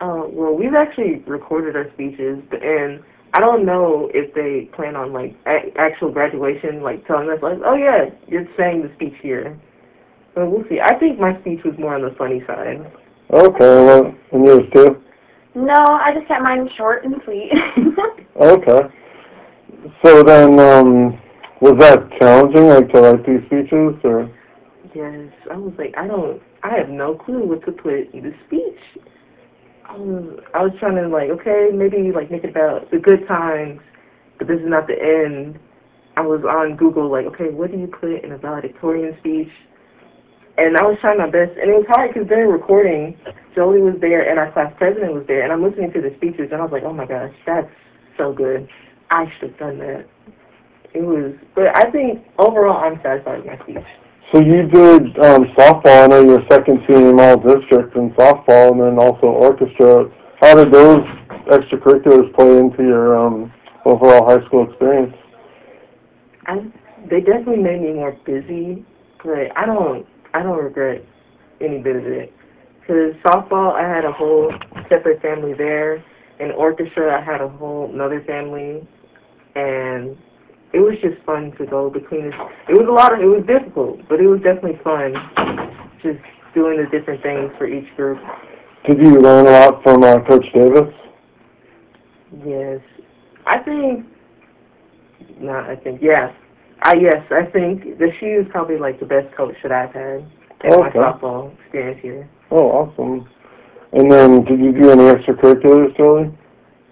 Uh, 0.00 0.26
well, 0.26 0.54
we've 0.54 0.74
actually 0.74 1.22
recorded 1.26 1.76
our 1.76 1.86
speeches, 1.94 2.42
and 2.50 3.00
I 3.32 3.40
don't 3.40 3.64
know 3.64 4.10
if 4.12 4.34
they 4.34 4.68
plan 4.74 4.96
on 4.96 5.12
like 5.12 5.36
a- 5.46 5.72
actual 5.78 6.10
graduation, 6.10 6.82
like 6.82 7.06
telling 7.06 7.30
us 7.30 7.38
like, 7.42 7.58
oh 7.64 7.74
yeah, 7.74 8.10
you're 8.26 8.46
saying 8.56 8.82
the 8.82 8.92
speech 8.96 9.14
here. 9.22 9.58
But 10.34 10.50
we'll 10.50 10.64
see. 10.68 10.80
I 10.80 10.94
think 10.98 11.18
my 11.18 11.38
speech 11.40 11.60
was 11.64 11.74
more 11.78 11.94
on 11.94 12.02
the 12.02 12.14
funny 12.16 12.42
side. 12.46 12.80
Okay. 13.32 13.84
Well, 13.84 14.14
and 14.32 14.46
yours 14.46 14.62
too. 14.74 15.02
No, 15.54 15.74
I 15.74 16.12
just 16.14 16.28
kept 16.28 16.42
mine 16.42 16.68
short 16.76 17.04
and 17.04 17.16
sweet. 17.24 17.50
Okay. 18.40 18.80
So 20.04 20.22
then, 20.22 20.58
um, 20.60 21.20
was 21.60 21.74
that 21.78 22.08
challenging, 22.18 22.68
like 22.68 22.88
to 22.92 23.00
write 23.00 23.26
these 23.26 23.44
speeches, 23.46 24.00
or? 24.04 24.30
Yes, 24.94 25.32
I 25.50 25.56
was 25.56 25.74
like, 25.78 25.94
I 25.96 26.06
don't, 26.06 26.40
I 26.62 26.74
have 26.78 26.88
no 26.88 27.14
clue 27.16 27.46
what 27.46 27.64
to 27.66 27.72
put 27.72 28.12
in 28.14 28.22
the 28.22 28.32
speech. 28.46 29.04
I 29.90 30.62
was, 30.62 30.70
trying 30.78 30.94
to 31.02 31.08
like, 31.08 31.30
okay, 31.40 31.74
maybe 31.74 32.14
like 32.14 32.30
make 32.30 32.44
it 32.44 32.50
about 32.50 32.90
the 32.92 32.98
good 32.98 33.26
times, 33.26 33.80
but 34.38 34.46
this 34.46 34.62
is 34.62 34.70
not 34.70 34.86
the 34.86 34.94
end. 34.94 35.58
I 36.16 36.22
was 36.22 36.46
on 36.46 36.76
Google 36.76 37.10
like, 37.10 37.26
okay, 37.26 37.50
what 37.50 37.72
do 37.72 37.78
you 37.78 37.88
put 37.88 38.22
in 38.22 38.30
a 38.30 38.38
valedictorian 38.38 39.18
speech? 39.18 39.50
And 40.58 40.76
I 40.76 40.82
was 40.86 40.98
trying 41.00 41.18
my 41.18 41.26
best, 41.26 41.58
and 41.58 41.66
it 41.66 41.74
was 41.74 41.86
hard 41.88 42.14
because 42.14 42.28
during 42.28 42.50
recording, 42.50 43.18
Jolie 43.54 43.82
was 43.82 43.98
there 44.00 44.22
and 44.28 44.38
our 44.38 44.52
class 44.52 44.72
president 44.78 45.14
was 45.14 45.24
there, 45.26 45.42
and 45.42 45.50
I'm 45.50 45.62
listening 45.62 45.90
to 45.92 46.00
the 46.00 46.14
speeches, 46.18 46.54
and 46.54 46.60
I 46.60 46.64
was 46.64 46.70
like, 46.70 46.84
oh 46.86 46.92
my 46.92 47.06
gosh, 47.06 47.34
that's 47.46 47.70
so 48.16 48.32
good. 48.32 48.68
I 49.10 49.26
should 49.38 49.50
have 49.50 49.58
done 49.58 49.78
that. 49.78 50.06
It 50.94 51.02
was, 51.02 51.34
but 51.54 51.74
I 51.74 51.90
think 51.90 52.22
overall, 52.38 52.78
I'm 52.78 53.00
satisfied 53.02 53.42
with 53.42 53.46
my 53.46 53.58
speech. 53.66 53.90
So 54.32 54.40
you 54.40 54.62
did 54.68 55.18
um, 55.18 55.44
softball. 55.58 56.04
I 56.04 56.06
know 56.06 56.22
you're 56.22 56.44
second 56.50 56.86
team 56.86 57.18
all 57.18 57.36
district 57.36 57.96
in 57.96 58.10
softball, 58.12 58.72
and 58.72 58.80
then 58.80 58.98
also 58.98 59.26
orchestra. 59.26 60.08
How 60.40 60.54
did 60.54 60.72
those 60.72 61.04
extracurriculars 61.48 62.32
play 62.34 62.58
into 62.58 62.84
your 62.84 63.18
um, 63.18 63.52
overall 63.84 64.28
high 64.28 64.44
school 64.46 64.70
experience? 64.70 65.14
I 66.46 66.58
they 67.10 67.20
definitely 67.20 67.62
made 67.62 67.80
me 67.80 67.92
more 67.94 68.12
busy, 68.24 68.84
but 69.24 69.56
I 69.56 69.66
don't 69.66 70.06
I 70.32 70.42
don't 70.44 70.62
regret 70.62 71.04
any 71.60 71.78
bit 71.78 71.96
of 71.96 72.06
it. 72.06 72.32
Cause 72.86 73.14
softball, 73.24 73.74
I 73.74 73.88
had 73.88 74.04
a 74.04 74.12
whole 74.12 74.52
separate 74.88 75.22
family 75.22 75.54
there, 75.54 76.04
and 76.38 76.52
orchestra, 76.52 77.20
I 77.20 77.24
had 77.24 77.40
a 77.40 77.48
whole 77.48 77.90
another 77.92 78.22
family, 78.26 78.86
and 79.54 80.16
it 80.72 80.80
was 80.80 80.94
just 81.02 81.22
fun 81.24 81.52
to 81.58 81.66
go 81.66 81.90
between. 81.90 82.26
It, 82.26 82.34
it 82.68 82.74
was 82.78 82.86
a 82.88 82.92
lot 82.92 83.12
of 83.12 83.20
it 83.20 83.26
was 83.26 83.44
difficult, 83.46 84.00
but 84.08 84.20
it 84.20 84.26
was 84.26 84.40
definitely 84.40 84.78
fun, 84.82 85.14
just 86.02 86.20
doing 86.54 86.78
the 86.78 86.88
different 86.90 87.22
things 87.22 87.50
for 87.58 87.66
each 87.66 87.88
group. 87.96 88.18
Did 88.88 88.98
you 88.98 89.20
learn 89.20 89.46
a 89.46 89.50
lot 89.50 89.82
from 89.82 90.02
uh, 90.02 90.20
Coach 90.26 90.46
Davis? 90.54 90.94
Yes, 92.46 92.80
I 93.46 93.58
think. 93.58 94.06
Not, 95.40 95.68
I 95.68 95.76
think 95.76 96.00
yes. 96.02 96.32
I 96.82 96.94
yes, 96.94 97.22
I 97.30 97.44
think 97.50 97.98
that 97.98 98.10
she 98.20 98.26
is 98.26 98.46
probably 98.50 98.78
like 98.78 99.00
the 99.00 99.06
best 99.06 99.34
coach 99.36 99.54
that 99.62 99.72
I've 99.72 99.92
had 99.92 100.24
in 100.64 100.80
my 100.80 100.90
softball 100.90 101.52
experience 101.60 102.00
here. 102.02 102.28
Oh, 102.50 102.70
awesome. 102.70 103.28
And 103.92 104.10
then, 104.10 104.44
did 104.44 104.60
you 104.60 104.72
do 104.72 104.90
any 104.90 105.02
extracurriculars, 105.02 105.96
Julie? 105.96 106.30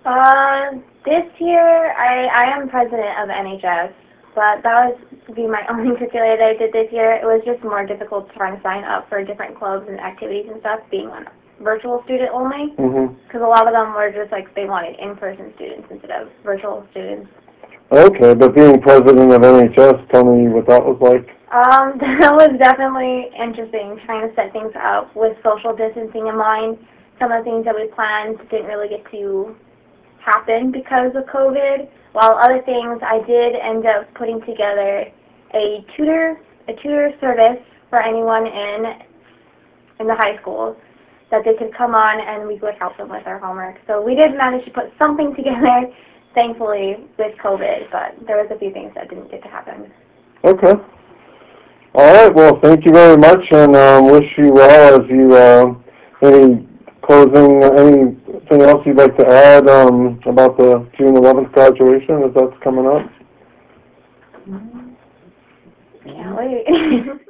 Uh, 0.05 0.79
this 1.09 1.29
year, 1.40 1.92
I, 1.97 2.29
I 2.29 2.44
am 2.57 2.68
president 2.68 3.16
of 3.16 3.33
NHS, 3.33 3.92
but 4.37 4.61
that 4.62 4.77
was 4.85 4.94
be 5.35 5.47
my 5.49 5.64
only 5.71 5.97
curricular 5.97 6.37
that 6.37 6.55
I 6.55 6.57
did 6.61 6.73
this 6.73 6.92
year. 6.92 7.16
It 7.16 7.25
was 7.25 7.40
just 7.44 7.64
more 7.64 7.85
difficult 7.87 8.29
trying 8.37 8.57
to 8.57 8.62
sign 8.62 8.85
up 8.85 9.09
for 9.09 9.25
different 9.25 9.57
clubs 9.59 9.87
and 9.88 9.99
activities 9.99 10.47
and 10.53 10.61
stuff, 10.61 10.81
being 10.90 11.09
on 11.09 11.27
virtual 11.61 12.03
student 12.05 12.31
only, 12.33 12.71
Mm-hmm. 12.79 13.18
because 13.27 13.42
a 13.42 13.49
lot 13.49 13.66
of 13.66 13.75
them 13.75 13.90
were 13.97 14.12
just 14.12 14.31
like 14.31 14.47
they 14.55 14.64
wanted 14.68 14.94
in-person 15.01 15.53
students 15.57 15.88
instead 15.90 16.12
of 16.12 16.29
virtual 16.44 16.87
students. 16.92 17.27
Okay, 17.90 18.35
but 18.35 18.55
being 18.55 18.79
president 18.81 19.33
of 19.33 19.40
NHS, 19.40 20.12
tell 20.12 20.25
me 20.29 20.47
what 20.53 20.68
that 20.68 20.85
was 20.85 21.01
like. 21.01 21.25
Um, 21.51 21.97
that 22.21 22.31
was 22.37 22.53
definitely 22.61 23.33
interesting, 23.35 23.99
trying 24.05 24.29
to 24.29 24.35
set 24.37 24.53
things 24.53 24.73
up 24.77 25.11
with 25.16 25.35
social 25.42 25.75
distancing 25.75 26.29
in 26.29 26.37
mind. 26.37 26.77
Some 27.18 27.33
of 27.33 27.42
the 27.42 27.51
things 27.51 27.64
that 27.64 27.75
we 27.75 27.88
planned 27.97 28.38
didn't 28.53 28.68
really 28.71 28.88
get 28.92 29.03
to 29.11 29.57
happen 30.24 30.72
because 30.72 31.12
of 31.14 31.24
COVID, 31.26 31.88
while 32.12 32.38
other 32.42 32.62
things 32.64 33.00
I 33.02 33.20
did 33.26 33.54
end 33.54 33.87
up 33.87 34.12
putting 34.14 34.40
together 34.40 35.07
a 35.54 35.85
tutor, 35.96 36.40
a 36.68 36.72
tutor 36.83 37.11
service 37.20 37.62
for 37.90 38.00
anyone 38.02 38.46
in 38.46 39.09
in 40.00 40.07
the 40.07 40.14
high 40.14 40.40
school 40.40 40.76
that 41.31 41.42
they 41.44 41.54
could 41.59 41.76
come 41.76 41.94
on 41.94 42.20
and 42.20 42.48
we 42.48 42.59
would 42.61 42.74
help 42.78 42.96
them 42.96 43.09
with 43.11 43.24
their 43.24 43.38
homework. 43.38 43.76
So 43.87 44.00
we 44.00 44.14
did 44.14 44.37
manage 44.37 44.64
to 44.64 44.70
put 44.70 44.85
something 44.98 45.35
together, 45.37 45.92
thankfully, 46.35 46.96
with 47.18 47.37
COVID, 47.42 47.90
but 47.92 48.26
there 48.26 48.37
was 48.37 48.48
a 48.54 48.59
few 48.59 48.72
things 48.72 48.92
that 48.94 49.09
didn't 49.11 49.31
get 49.31 49.42
to 49.42 49.48
happen. 49.48 49.92
Okay. 50.44 50.72
All 51.94 52.14
right. 52.14 52.33
Well, 52.33 52.61
thank 52.62 52.85
you 52.87 52.92
very 52.92 53.16
much, 53.16 53.40
and 53.50 53.74
um, 53.74 54.11
wish 54.11 54.28
you 54.37 54.52
well 54.52 55.00
as 55.00 55.11
you. 55.11 55.35
Uh, 55.35 55.74
any 56.22 56.66
closing? 57.02 58.17
Anything 58.29 58.62
else 58.62 58.83
you'd 58.85 58.97
like 58.97 59.17
to 59.17 59.27
add 59.27 59.69
um, 59.69 60.21
about 60.27 60.59
the 60.59 60.87
June 60.99 61.14
11th 61.14 61.51
graduation 61.53 62.23
as 62.25 62.35
that's 62.35 62.62
coming 62.62 62.87
up? 62.87 63.11
Can't 66.05 66.37
wait. 66.37 67.21